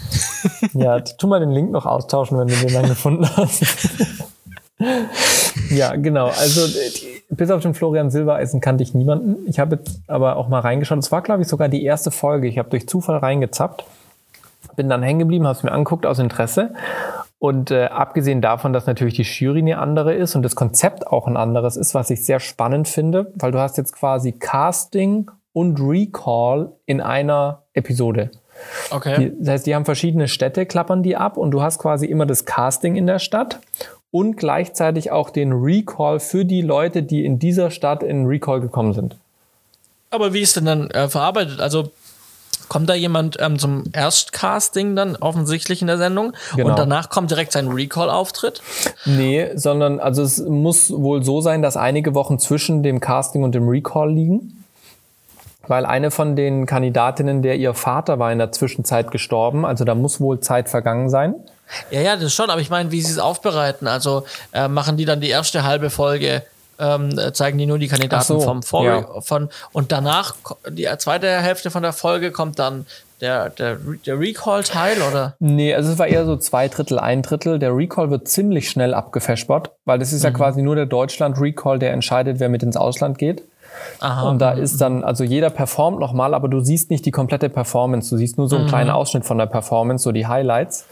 [0.73, 3.63] ja, tu mal den Link noch austauschen, wenn du den dann gefunden hast.
[5.69, 6.27] ja, genau.
[6.27, 6.61] Also
[7.29, 9.47] bis auf den Florian Silbereisen kannte ich niemanden.
[9.47, 10.99] Ich habe jetzt aber auch mal reingeschaut.
[10.99, 12.47] Es war, glaube ich, sogar die erste Folge.
[12.47, 13.85] Ich habe durch Zufall reingezappt,
[14.75, 16.73] bin dann hängen geblieben, habe es mir angeguckt aus Interesse.
[17.39, 21.25] Und äh, abgesehen davon, dass natürlich die Jury eine andere ist und das Konzept auch
[21.25, 25.79] ein anderes ist, was ich sehr spannend finde, weil du hast jetzt quasi Casting und
[25.79, 28.29] Recall in einer Episode.
[28.89, 29.15] Okay.
[29.17, 32.25] Die, das heißt, die haben verschiedene Städte, klappern die ab und du hast quasi immer
[32.25, 33.59] das Casting in der Stadt
[34.11, 38.93] und gleichzeitig auch den Recall für die Leute, die in dieser Stadt in Recall gekommen
[38.93, 39.15] sind.
[40.09, 41.61] Aber wie ist denn dann äh, verarbeitet?
[41.61, 41.91] Also
[42.67, 46.69] kommt da jemand ähm, zum Erstcasting dann offensichtlich in der Sendung genau.
[46.69, 48.61] und danach kommt direkt sein Recall-Auftritt?
[49.05, 53.55] Nee, sondern also es muss wohl so sein, dass einige Wochen zwischen dem Casting und
[53.55, 54.60] dem Recall liegen
[55.71, 59.95] weil eine von den Kandidatinnen, der ihr Vater war in der Zwischenzeit gestorben, also da
[59.95, 61.33] muss wohl Zeit vergangen sein.
[61.91, 63.87] Ja, ja, das schon, aber ich meine, wie sie es aufbereiten.
[63.87, 66.43] Also äh, machen die dann die erste halbe Folge,
[66.77, 69.21] ähm, zeigen die nur die Kandidaten so, vom Vor ja.
[69.21, 70.35] von und danach
[70.67, 72.85] die zweite Hälfte von der Folge kommt dann
[73.21, 75.35] der, der, der Recall-Teil, oder?
[75.39, 77.59] Nee, also es war eher so zwei Drittel, ein Drittel.
[77.59, 80.25] Der Recall wird ziemlich schnell abgefespert, weil das ist mhm.
[80.25, 83.43] ja quasi nur der Deutschland-Recall, der entscheidet, wer mit ins Ausland geht.
[83.99, 84.29] Aha.
[84.29, 88.09] Und da ist dann, also jeder performt nochmal, aber du siehst nicht die komplette Performance.
[88.09, 88.69] Du siehst nur so einen mhm.
[88.69, 90.85] kleinen Ausschnitt von der Performance, so die Highlights.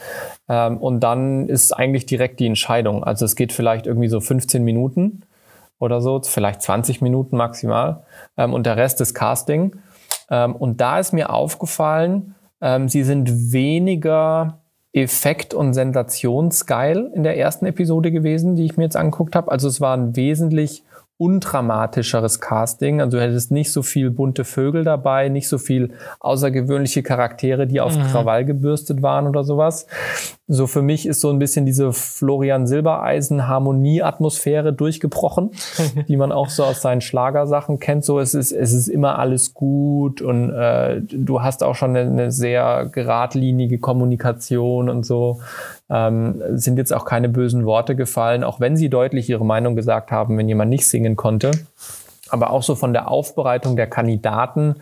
[0.47, 3.03] Ähm, und dann ist eigentlich direkt die Entscheidung.
[3.03, 5.23] Also es geht vielleicht irgendwie so 15 Minuten.
[5.79, 8.03] oder so, vielleicht 20 Minuten maximal.
[8.37, 9.77] Ähm, und der Rest ist Casting.
[10.29, 14.59] Ähm, und da ist mir aufgefallen, ähm, sie sind weniger
[14.91, 19.51] Effekt- und Sensationsgeil in der ersten Episode gewesen, die ich mir jetzt angeguckt habe.
[19.51, 20.83] Also es waren wesentlich
[21.19, 23.01] undramatischeres Casting.
[23.01, 25.91] Also du hättest nicht so viel bunte Vögel dabei, nicht so viel
[26.21, 28.03] außergewöhnliche Charaktere, die auf mhm.
[28.03, 29.85] Krawall gebürstet waren oder sowas.
[30.51, 35.51] So für mich ist so ein bisschen diese Florian Silbereisen Harmonieatmosphäre durchgebrochen,
[36.07, 38.03] die man auch so aus seinen Schlagersachen kennt.
[38.03, 42.09] So es ist es ist immer alles gut und äh, du hast auch schon eine,
[42.09, 45.39] eine sehr geradlinige Kommunikation und so.
[45.87, 50.09] Ähm, sind jetzt auch keine bösen Worte gefallen, auch wenn sie deutlich ihre Meinung gesagt
[50.09, 51.51] haben, wenn jemand nicht singen konnte.
[52.29, 54.77] Aber auch so von der Aufbereitung der Kandidaten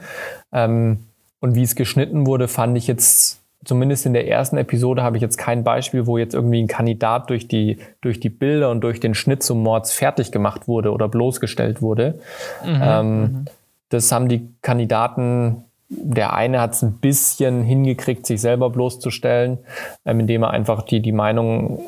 [0.54, 1.00] ähm,
[1.42, 5.22] und wie es geschnitten wurde, fand ich jetzt zumindest in der ersten Episode habe ich
[5.22, 9.00] jetzt kein Beispiel, wo jetzt irgendwie ein Kandidat durch die, durch die Bilder und durch
[9.00, 12.20] den Schnitt zum Mords fertig gemacht wurde oder bloßgestellt wurde.
[12.66, 13.46] Mhm, ähm, mhm.
[13.90, 19.60] das haben die Kandidaten der eine hat es ein bisschen hingekriegt, sich selber bloßzustellen,
[20.06, 21.80] ähm, indem er einfach die, die Meinung,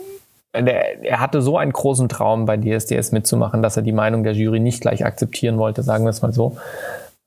[0.53, 0.63] äh,
[1.01, 4.61] er hatte so einen großen Traum bei DSDS mitzumachen, dass er die Meinung der Jury
[4.61, 6.57] nicht gleich akzeptieren wollte, sagen wir es mal so.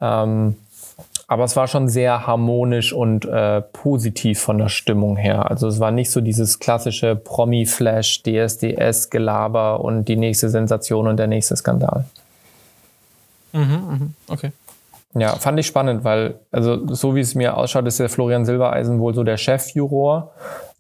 [0.00, 0.56] Ähm,
[1.32, 5.50] aber es war schon sehr harmonisch und äh, positiv von der Stimmung her.
[5.50, 11.28] Also es war nicht so dieses klassische Promi-Flash, DSDS-Gelaber und die nächste Sensation und der
[11.28, 12.04] nächste Skandal.
[13.52, 14.52] Mhm, mh, okay.
[15.14, 18.98] Ja, fand ich spannend, weil, also so wie es mir ausschaut, ist der Florian Silbereisen
[19.00, 20.32] wohl so der Chefjuror.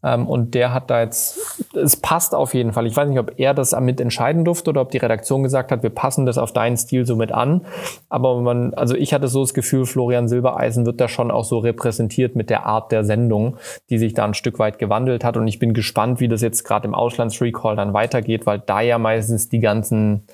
[0.04, 2.86] Ähm, und der hat da jetzt, es passt auf jeden Fall.
[2.86, 5.82] Ich weiß nicht, ob er das mit entscheiden durfte oder ob die Redaktion gesagt hat,
[5.82, 7.62] wir passen das auf deinen Stil so mit an.
[8.08, 11.58] Aber man, also ich hatte so das Gefühl, Florian Silbereisen wird da schon auch so
[11.58, 13.56] repräsentiert mit der Art der Sendung,
[13.90, 15.36] die sich da ein Stück weit gewandelt hat.
[15.36, 18.98] Und ich bin gespannt, wie das jetzt gerade im Auslandsrecall dann weitergeht, weil da ja
[18.98, 20.24] meistens die ganzen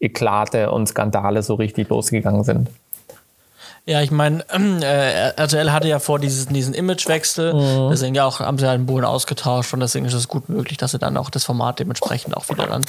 [0.00, 2.68] Eklate und Skandale so richtig losgegangen sind.
[3.88, 4.44] Ja, ich meine,
[4.82, 7.88] äh, RTL hatte ja vor dieses, diesen Imagewechsel, mhm.
[7.90, 10.76] deswegen ja auch haben sie halt den Boden ausgetauscht und deswegen ist es gut möglich,
[10.76, 12.84] dass sie dann auch das Format dementsprechend auch wieder dann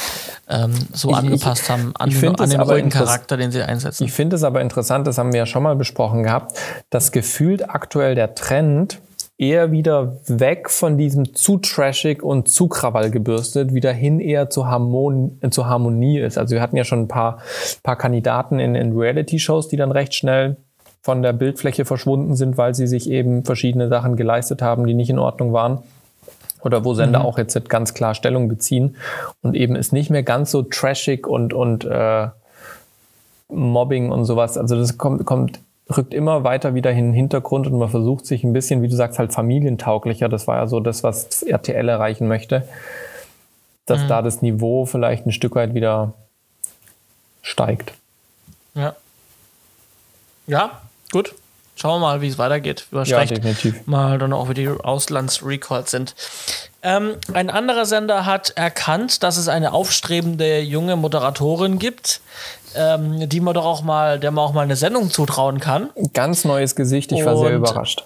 [0.50, 4.04] ähm, so ich, angepasst ich, haben an, den, an den ruhigen Charakter, den sie einsetzen.
[4.04, 7.70] Ich finde es aber interessant, das haben wir ja schon mal besprochen gehabt, dass gefühlt
[7.70, 9.00] aktuell der Trend
[9.38, 14.68] eher wieder weg von diesem zu trashig und zu Krawall gebürstet, wieder hin eher zur,
[14.68, 16.38] Harmon zur Harmonie ist.
[16.38, 17.40] Also wir hatten ja schon ein paar,
[17.84, 20.58] paar Kandidaten in, in Reality-Shows, die dann recht schnell
[21.02, 25.10] von der Bildfläche verschwunden sind, weil sie sich eben verschiedene Sachen geleistet haben, die nicht
[25.10, 25.80] in Ordnung waren.
[26.62, 27.26] Oder wo Sender mhm.
[27.26, 28.98] auch jetzt ganz klar Stellung beziehen
[29.42, 32.28] und eben ist nicht mehr ganz so trashig und, und äh,
[33.48, 34.58] Mobbing und sowas.
[34.58, 35.60] Also das kommt, kommt,
[35.96, 38.96] rückt immer weiter wieder in den Hintergrund und man versucht sich ein bisschen, wie du
[38.96, 40.28] sagst, halt familientauglicher.
[40.28, 42.68] Das war ja so das, was RTL erreichen möchte.
[43.86, 44.08] Dass mhm.
[44.10, 46.14] da das Niveau vielleicht ein Stück weit wieder
[47.42, 47.94] steigt.
[48.76, 48.96] Ja.
[50.46, 50.82] Ja,
[51.12, 51.34] Gut,
[51.76, 52.86] schauen wir mal, wie es weitergeht.
[52.94, 53.88] Hast ja, definitiv.
[53.88, 56.16] Mal dann auch, wie die Auslandsrecalls sind.
[56.82, 62.22] Ähm, ein anderer Sender hat erkannt, dass es eine aufstrebende junge Moderatorin gibt,
[62.76, 65.90] ähm, die man doch auch mal, der man auch mal eine Sendung zutrauen kann.
[66.14, 68.06] Ganz neues Gesicht, ich war Und sehr überrascht.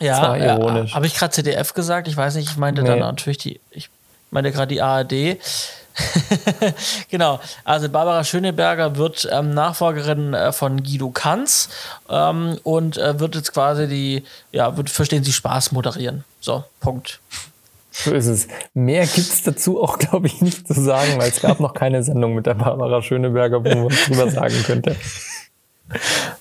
[0.00, 0.92] Ja, ironisch.
[0.92, 2.08] Äh, habe ich gerade CDF gesagt?
[2.08, 2.88] Ich weiß nicht, ich meinte nee.
[2.88, 3.90] dann natürlich die, ich
[4.30, 5.38] meinte gerade die ARD.
[7.10, 11.68] genau, also Barbara Schöneberger wird ähm, Nachfolgerin äh, von Guido Kanz
[12.08, 16.24] ähm, und äh, wird jetzt quasi die, ja, wird Verstehen Sie Spaß moderieren.
[16.40, 17.20] So, Punkt.
[17.90, 18.48] So ist es.
[18.74, 22.02] Mehr gibt es dazu auch, glaube ich, nicht zu sagen, weil es gab noch keine
[22.02, 24.96] Sendung mit der Barbara Schöneberger, wo man drüber sagen könnte.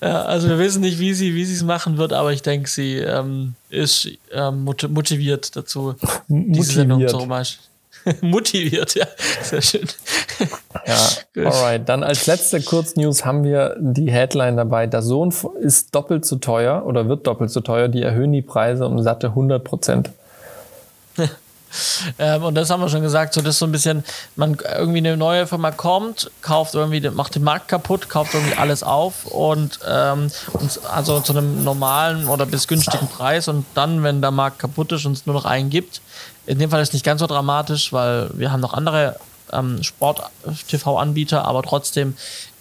[0.02, 2.98] Ja, also wir wissen nicht, wie sie wie es machen wird, aber ich denke, sie
[2.98, 5.96] ähm, ist ähm, motiviert dazu,
[6.28, 6.58] motiviert.
[6.58, 7.26] diese Sendung zu
[8.22, 9.06] motiviert, ja.
[9.42, 9.88] Sehr schön.
[10.86, 11.88] Ja, alright.
[11.88, 14.88] Dann als letzte Kurznews haben wir die Headline dabei.
[14.88, 17.88] Der Sohn ist doppelt so teuer oder wird doppelt so teuer.
[17.88, 20.12] Die erhöhen die Preise um satte 100 Prozent.
[22.20, 24.04] Ähm, und das haben wir schon gesagt, so das so ein bisschen,
[24.36, 28.84] man irgendwie eine neue Firma kommt, kauft irgendwie, macht den Markt kaputt, kauft irgendwie alles
[28.84, 34.22] auf und, ähm, und also zu einem normalen oder bis günstigen Preis und dann, wenn
[34.22, 36.02] der Markt kaputt ist und es nur noch einen gibt,
[36.46, 39.18] in dem Fall ist es nicht ganz so dramatisch, weil wir haben noch andere
[39.52, 42.16] ähm, Sport-TV-Anbieter, aber trotzdem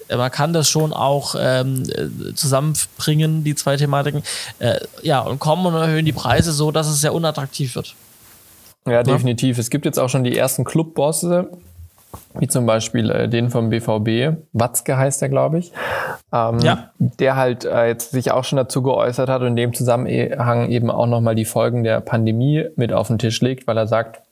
[0.08, 1.84] äh, man kann das schon auch ähm,
[2.34, 4.22] zusammenbringen, die zwei Thematiken.
[4.58, 7.94] Äh, ja, und kommen und erhöhen die Preise so, dass es sehr unattraktiv wird.
[8.87, 9.59] Ja, definitiv.
[9.59, 11.51] Es gibt jetzt auch schon die ersten Clubbosse,
[12.39, 15.72] wie zum Beispiel äh, den vom BVB, Watzke heißt der, glaube ich,
[16.32, 16.91] ähm, ja.
[16.99, 20.91] der halt äh, jetzt sich auch schon dazu geäußert hat und in dem Zusammenhang eben
[20.91, 24.22] auch nochmal die Folgen der Pandemie mit auf den Tisch legt, weil er sagt,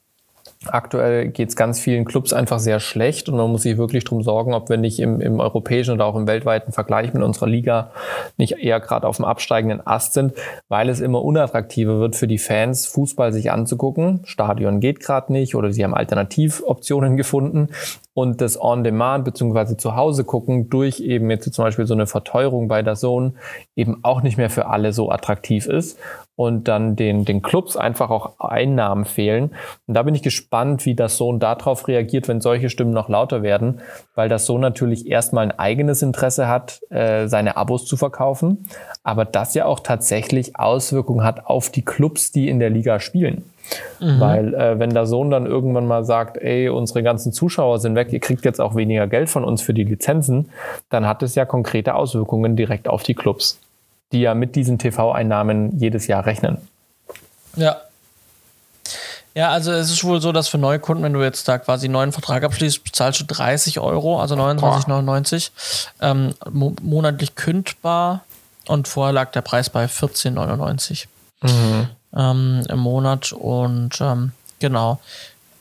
[0.66, 4.22] Aktuell geht es ganz vielen Clubs einfach sehr schlecht und man muss sich wirklich drum
[4.22, 7.90] sorgen, ob wir nicht im, im europäischen oder auch im weltweiten Vergleich mit unserer Liga
[8.36, 10.32] nicht eher gerade auf dem absteigenden Ast sind,
[10.68, 14.20] weil es immer unattraktiver wird für die Fans, Fußball sich anzugucken.
[14.24, 17.68] Stadion geht gerade nicht oder sie haben Alternativoptionen gefunden
[18.14, 19.76] und das On-Demand bzw.
[19.76, 23.34] zu Hause gucken durch eben jetzt zum Beispiel so eine Verteuerung bei der Zone
[23.74, 25.98] eben auch nicht mehr für alle so attraktiv ist
[26.36, 29.50] und dann den, den Clubs einfach auch Einnahmen fehlen.
[29.86, 33.42] Und da bin ich gespannt, wie das Sohn darauf reagiert, wenn solche Stimmen noch lauter
[33.42, 33.80] werden,
[34.14, 38.68] weil das Sohn natürlich erstmal ein eigenes Interesse hat, äh, seine Abos zu verkaufen,
[39.02, 43.44] aber das ja auch tatsächlich Auswirkungen hat auf die Clubs, die in der Liga spielen.
[44.00, 44.20] Mhm.
[44.20, 48.12] Weil äh, wenn der Sohn dann irgendwann mal sagt, ey, unsere ganzen Zuschauer sind weg,
[48.12, 50.50] ihr kriegt jetzt auch weniger Geld von uns für die Lizenzen,
[50.90, 53.58] dann hat es ja konkrete Auswirkungen direkt auf die Clubs
[54.14, 56.58] die ja mit diesen TV-Einnahmen jedes Jahr rechnen.
[57.56, 57.76] Ja.
[59.36, 61.86] Ja, also es ist wohl so, dass für neue Kunden, wenn du jetzt da quasi
[61.86, 65.50] einen neuen Vertrag abschließt, bezahlst du 30 Euro, also 29,99
[66.00, 68.22] ähm, mo monatlich kündbar
[68.68, 71.06] und vorher lag der Preis bei 14,99
[71.42, 71.88] mhm.
[72.16, 75.00] Ähm, im Monat und ähm, genau.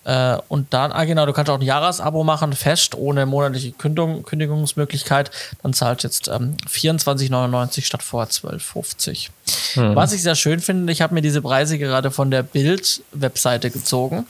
[0.05, 4.23] Äh, und dann, ah genau, du kannst auch ein Jahresabo machen, fest, ohne monatliche Kündigung,
[4.23, 5.31] Kündigungsmöglichkeit.
[5.61, 9.29] Dann zahlt jetzt ähm, 24,99 statt vor 12,50.
[9.75, 9.95] Hm.
[9.95, 14.27] Was ich sehr schön finde, ich habe mir diese Preise gerade von der Bild-Webseite gezogen.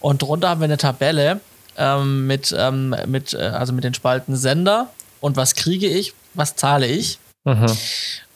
[0.00, 1.40] Und drunter haben wir eine Tabelle
[1.76, 4.88] ähm, mit, ähm, mit, äh, also mit den Spalten Sender
[5.20, 7.18] und was kriege ich, was zahle ich.
[7.44, 7.66] Mhm.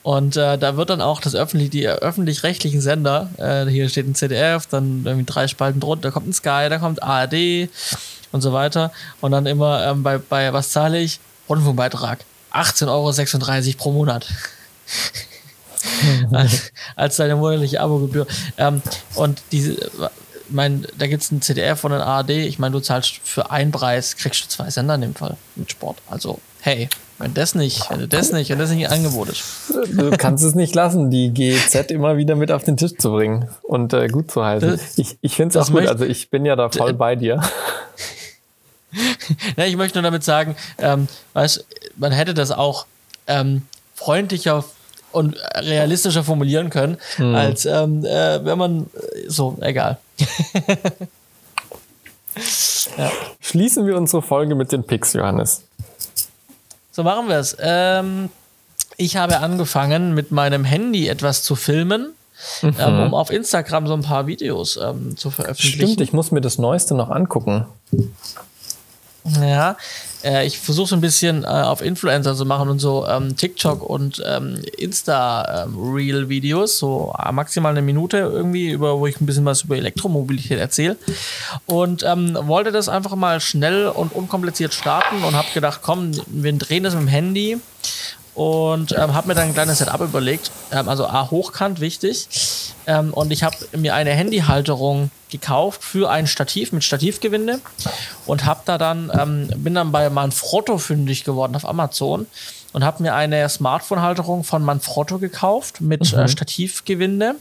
[0.05, 4.14] Und äh, da wird dann auch das öffentlich, die öffentlich-rechtlichen Sender, äh, hier steht ein
[4.14, 7.70] CDF, dann irgendwie drei Spalten drunter, da kommt ein Sky, da kommt ARD
[8.30, 8.92] und so weiter.
[9.22, 11.20] Und dann immer ähm, bei, bei, was zahle ich?
[11.48, 12.18] Rundfunkbeitrag.
[12.52, 14.26] 18,36 Euro pro Monat.
[16.32, 18.26] als, als deine monatliche Abogebühr.
[18.59, 18.82] Ähm,
[19.14, 19.90] und diese,
[20.50, 22.28] mein, da gibt es ein CDF von der ARD.
[22.28, 25.70] Ich meine, du zahlst für einen Preis, kriegst du zwei Sender in dem Fall mit
[25.70, 25.96] Sport.
[26.11, 29.44] Also, hey, wenn das nicht, wenn das nicht, wenn das nicht ein Angebot ist.
[29.92, 33.48] Du kannst es nicht lassen, die GZ immer wieder mit auf den Tisch zu bringen
[33.62, 34.70] und äh, gut zu halten.
[34.70, 37.40] Das, ich ich finde es auch gut, also ich bin ja da voll bei dir.
[39.56, 41.64] ja, ich möchte nur damit sagen, ähm, weißt,
[41.96, 42.86] man hätte das auch
[43.26, 43.62] ähm,
[43.94, 44.64] freundlicher
[45.12, 47.34] und realistischer formulieren können, hm.
[47.34, 48.86] als ähm, äh, wenn man
[49.28, 49.98] so, egal.
[52.98, 53.10] ja.
[53.40, 55.62] Schließen wir unsere Folge mit den Picks, Johannes.
[56.95, 57.57] So machen wir es.
[57.59, 58.30] Ähm,
[58.97, 62.14] ich habe angefangen, mit meinem Handy etwas zu filmen.
[62.62, 62.76] Mhm.
[62.78, 65.86] Ähm, um auf Instagram so ein paar Videos ähm, zu veröffentlichen.
[65.86, 67.66] Stimmt, ich muss mir das Neueste noch angucken.
[69.24, 69.76] Ja,
[70.24, 73.82] äh, ich versuche so ein bisschen äh, auf Influencer zu machen und so ähm, TikTok
[73.82, 79.62] und ähm, Insta-Reel-Videos, so äh, maximal eine Minute irgendwie, über, wo ich ein bisschen was
[79.62, 80.96] über Elektromobilität erzähle.
[81.66, 86.52] Und ähm, wollte das einfach mal schnell und unkompliziert starten und habe gedacht, komm, wir
[86.54, 87.58] drehen das mit dem Handy
[88.35, 90.51] und ähm, habe mir dann ein kleines Setup überlegt.
[90.72, 92.28] Ähm, also A, hochkant, wichtig.
[92.87, 97.61] Ähm, und ich habe mir eine Handyhalterung gekauft für ein Stativ mit Stativgewinde
[98.26, 102.26] und habe da dann, ähm, bin dann bei Manfrotto fündig geworden auf Amazon
[102.72, 106.22] und habe mir eine Smartphone-Halterung von Manfrotto gekauft mit äh, mhm.
[106.22, 107.37] äh, Stativgewinde.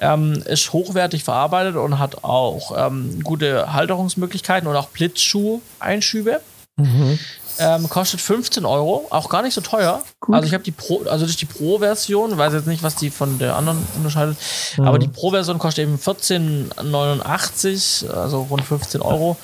[0.00, 6.40] Ähm, ist hochwertig verarbeitet und hat auch ähm, gute Halterungsmöglichkeiten und auch Blitzschuh-Einschübe.
[6.76, 7.18] Mhm.
[7.58, 10.02] Ähm, kostet 15 Euro, auch gar nicht so teuer.
[10.20, 10.34] Gut.
[10.34, 13.38] Also ich habe die Pro, also durch die Pro-Version, weiß jetzt nicht, was die von
[13.38, 14.36] der anderen unterscheidet,
[14.76, 14.88] mhm.
[14.88, 19.36] aber die Pro-Version kostet eben 14,89, also rund 15 Euro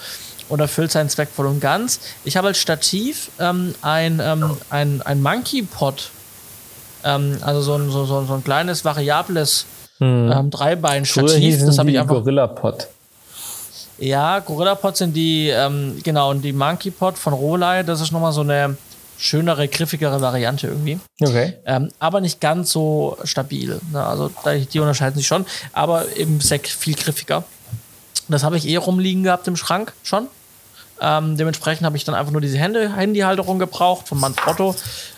[0.49, 2.01] und erfüllt seinen Zweck voll und ganz.
[2.25, 6.11] Ich habe als Stativ ähm, ein, ähm, ein, ein Monkey Pod,
[7.05, 9.67] ähm, also so ein, so, so, so ein kleines variables
[10.01, 10.33] mhm.
[10.35, 11.65] ähm, Dreibein-Stativ.
[11.65, 12.17] Das habe ich einfach.
[12.17, 12.89] Gorilla Pod.
[14.01, 18.13] Ja, Gorilla Pod sind die, ähm, genau, und die Monkey Pod von Rolei, das ist
[18.13, 18.77] nochmal so eine
[19.19, 20.99] schönere, griffigere Variante irgendwie.
[21.21, 21.59] Okay.
[21.67, 23.79] Ähm, aber nicht ganz so stabil.
[23.93, 24.05] Ne?
[24.05, 24.31] Also
[24.73, 25.45] die unterscheiden sich schon,
[25.75, 27.45] aber eben sehr viel griffiger.
[28.29, 30.29] Das habe ich eh rumliegen gehabt im Schrank schon.
[31.03, 34.75] Ähm, dementsprechend habe ich dann einfach nur diese Hände Handyhalterung gebraucht von Manfrotto,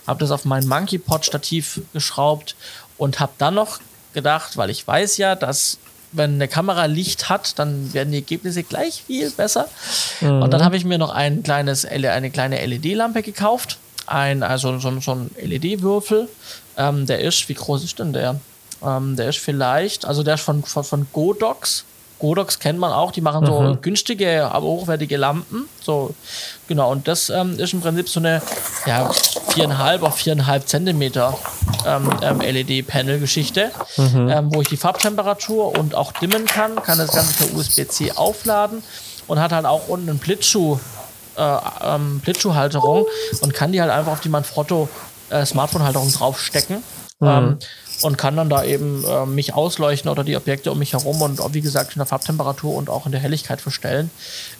[0.07, 2.57] habe das auf mein Monkey Pod Stativ geschraubt
[2.99, 3.78] und habe dann noch
[4.12, 5.78] gedacht, weil ich weiß ja, dass
[6.13, 9.69] wenn eine Kamera Licht hat, dann werden die Ergebnisse gleich viel besser.
[10.21, 10.43] Mhm.
[10.43, 13.79] Und dann habe ich mir noch ein kleines, eine kleine LED-Lampe gekauft.
[14.07, 16.29] Ein, also so, so ein LED-Würfel.
[16.77, 18.41] Ähm, der ist, wie groß ist denn der?
[18.85, 21.85] Ähm, der ist vielleicht, also der ist von, von, von Godox.
[22.19, 23.81] Godox kennt man auch, die machen so mhm.
[23.81, 25.69] günstige, aber hochwertige Lampen.
[25.81, 26.15] So,
[26.69, 28.41] genau, und das ähm, ist im Prinzip so eine,
[28.87, 29.11] ja,
[29.53, 31.37] viereinhalb auf viereinhalb Zentimeter
[31.87, 34.29] ähm, ähm, LED-Panel-Geschichte, mhm.
[34.29, 38.83] ähm, wo ich die Farbtemperatur und auch dimmen kann, kann das Ganze per USB-C aufladen
[39.27, 40.79] und hat halt auch unten einen Blitzschuh,
[41.37, 43.07] äh, ähm, Blitzschuhhalterung
[43.41, 44.89] und kann die halt einfach auf die Manfrotto
[45.31, 46.83] äh, Smartphone-Halterung draufstecken.
[47.21, 47.29] Mhm.
[47.29, 47.59] Ähm,
[48.03, 51.41] und kann dann da eben äh, mich ausleuchten oder die Objekte um mich herum und
[51.55, 54.11] wie gesagt in der Farbtemperatur und auch in der Helligkeit verstellen.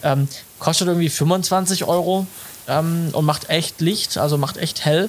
[0.05, 0.29] Ähm,
[0.61, 2.27] kostet irgendwie 25 Euro
[2.69, 5.09] ähm, und macht echt Licht, also macht echt hell.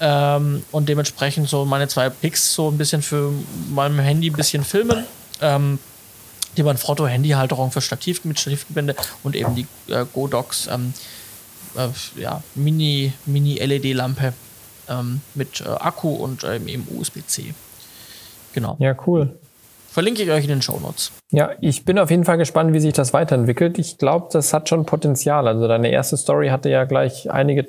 [0.00, 3.32] Ähm, und dementsprechend so meine zwei Picks so ein bisschen für
[3.70, 5.04] meinem Handy ein bisschen filmen.
[5.40, 5.78] Ähm,
[6.56, 10.92] die Manfrotto Handyhalterung für Stativ mit Stativgebinde und eben die äh, Godox ähm,
[11.76, 11.88] äh,
[12.20, 14.32] ja, Mini, Mini LED Lampe
[14.88, 17.54] ähm, mit äh, Akku und ähm, eben USB-C.
[18.52, 18.76] Genau.
[18.80, 19.38] Ja, cool.
[19.90, 21.10] Verlinke ich euch in den Show Notes.
[21.30, 23.78] Ja, ich bin auf jeden Fall gespannt, wie sich das weiterentwickelt.
[23.78, 25.48] Ich glaube, das hat schon Potenzial.
[25.48, 27.66] Also deine erste Story hatte ja gleich einige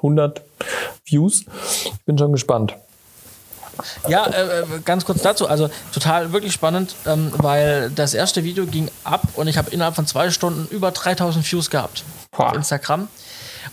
[0.00, 0.42] hundert
[1.04, 1.44] Views.
[1.84, 2.76] Ich bin schon gespannt.
[4.08, 5.48] Ja, äh, äh ganz kurz dazu.
[5.48, 9.94] Also total wirklich spannend, ähm, weil das erste Video ging ab und ich habe innerhalb
[9.94, 12.50] von zwei Stunden über 3000 Views gehabt Boah.
[12.50, 13.08] auf Instagram.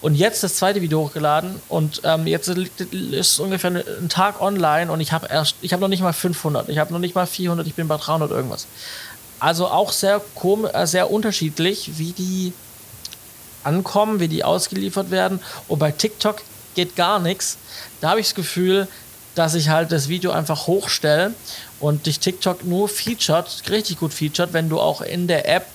[0.02, 5.02] Und jetzt das zweite Video hochgeladen und ähm, jetzt ist ungefähr ein Tag online und
[5.02, 7.66] ich habe erst, ich habe noch nicht mal 500, ich habe noch nicht mal 400,
[7.68, 8.68] ich bin bei 300 irgendwas.
[9.40, 12.54] Also auch sehr kom äh, sehr unterschiedlich, wie die
[13.64, 15.40] ankommen, wie die ausgeliefert werden.
[15.68, 16.42] Und bei TikTok
[16.76, 17.58] geht gar nichts.
[18.02, 18.88] Da habe ich das Gefühl,
[19.36, 21.34] dass ich halt das Video einfach hochstelle
[21.80, 25.66] und dich TikTok nur featured, richtig gut featured, wenn du auch in der App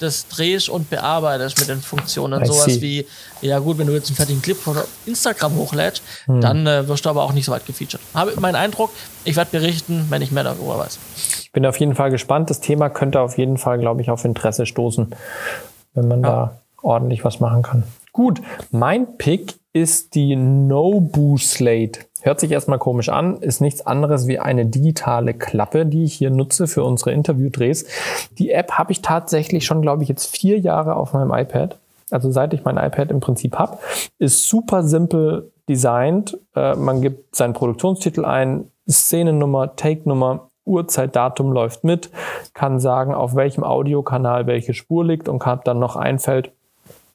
[0.00, 2.42] das drehst und bearbeitest mit den Funktionen.
[2.42, 2.80] I Sowas see.
[2.80, 3.06] wie,
[3.40, 4.76] ja gut, wenn du jetzt einen fertigen Clip von
[5.06, 6.40] Instagram hochlädst, hm.
[6.40, 8.00] dann äh, wirst du aber auch nicht so weit gefeatured.
[8.14, 8.90] Habe mein Eindruck,
[9.24, 10.98] ich werde berichten, wenn ich mehr darüber weiß.
[11.42, 12.50] Ich bin auf jeden Fall gespannt.
[12.50, 15.14] Das Thema könnte auf jeden Fall, glaube ich, auf Interesse stoßen,
[15.94, 16.28] wenn man ja.
[16.28, 17.84] da ordentlich was machen kann.
[18.12, 18.40] Gut,
[18.70, 22.00] mein Pick ist die Nobu Slate.
[22.22, 26.30] Hört sich erstmal komisch an, ist nichts anderes wie eine digitale Klappe, die ich hier
[26.30, 27.84] nutze für unsere Interviewdrehs.
[28.38, 31.78] Die App habe ich tatsächlich schon, glaube ich, jetzt vier Jahre auf meinem iPad.
[32.10, 33.76] Also seit ich mein iPad im Prinzip habe,
[34.18, 36.38] ist super simpel designt.
[36.54, 42.10] Äh, man gibt seinen Produktionstitel ein, Szenennummer, Take-Nummer, Uhrzeit, Datum läuft mit,
[42.54, 46.52] kann sagen, auf welchem Audiokanal welche Spur liegt und hat dann noch ein Feld,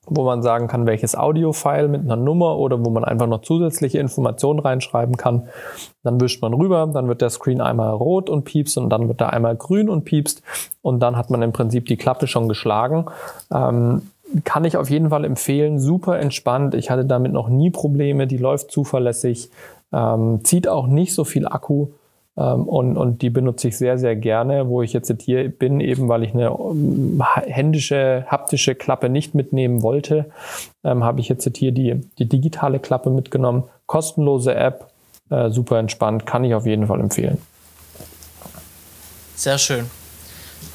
[0.08, 4.00] wo man sagen kann, welches Audio-File mit einer Nummer oder wo man einfach noch zusätzliche
[4.00, 5.48] Informationen reinschreiben kann.
[6.04, 9.22] Dann wischt man rüber, dann wird der Screen einmal rot und piepst und dann wird
[9.22, 10.42] er einmal grün und piepst
[10.82, 13.06] und dann hat man im Prinzip die Klappe schon geschlagen.
[13.54, 14.02] Ähm,
[14.44, 16.74] kann ich auf jeden Fall empfehlen, super entspannt.
[16.74, 19.52] Ich hatte damit noch nie Probleme, die läuft zuverlässig,
[19.94, 21.90] ähm, zieht auch nicht so viel Akku.
[22.38, 26.08] Ähm, und, und die benutze ich sehr, sehr gerne, wo ich jetzt hier bin, eben
[26.08, 30.32] weil ich eine um, händische, haptische Klappe nicht mitnehmen wollte,
[30.84, 33.64] ähm, habe ich jetzt hier die, die digitale Klappe mitgenommen.
[33.86, 34.92] Kostenlose App,
[35.30, 37.38] äh, super entspannt, kann ich auf jeden Fall empfehlen.
[39.36, 39.90] Sehr schön.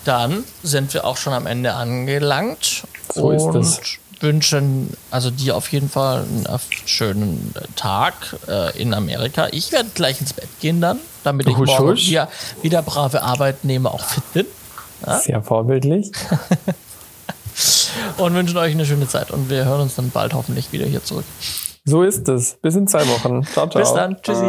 [0.04, 2.86] Dann sind wir auch schon am Ende angelangt.
[3.12, 6.46] So ist es wünschen also dir auf jeden Fall einen
[6.86, 8.14] schönen Tag
[8.48, 9.48] äh, in Amerika.
[9.52, 12.08] Ich werde gleich ins Bett gehen dann, damit ich husch, morgen husch.
[12.08, 12.28] Wieder,
[12.62, 14.46] wieder brave Arbeitnehmer auch fit bin.
[15.06, 15.18] Ja?
[15.18, 16.12] Sehr vorbildlich.
[18.18, 21.04] und wünschen euch eine schöne Zeit und wir hören uns dann bald hoffentlich wieder hier
[21.04, 21.24] zurück.
[21.84, 22.56] So ist es.
[22.60, 23.44] Bis in zwei Wochen.
[23.44, 23.82] Ciao, ciao.
[23.82, 24.16] Bis dann.
[24.20, 24.44] Tschüssi.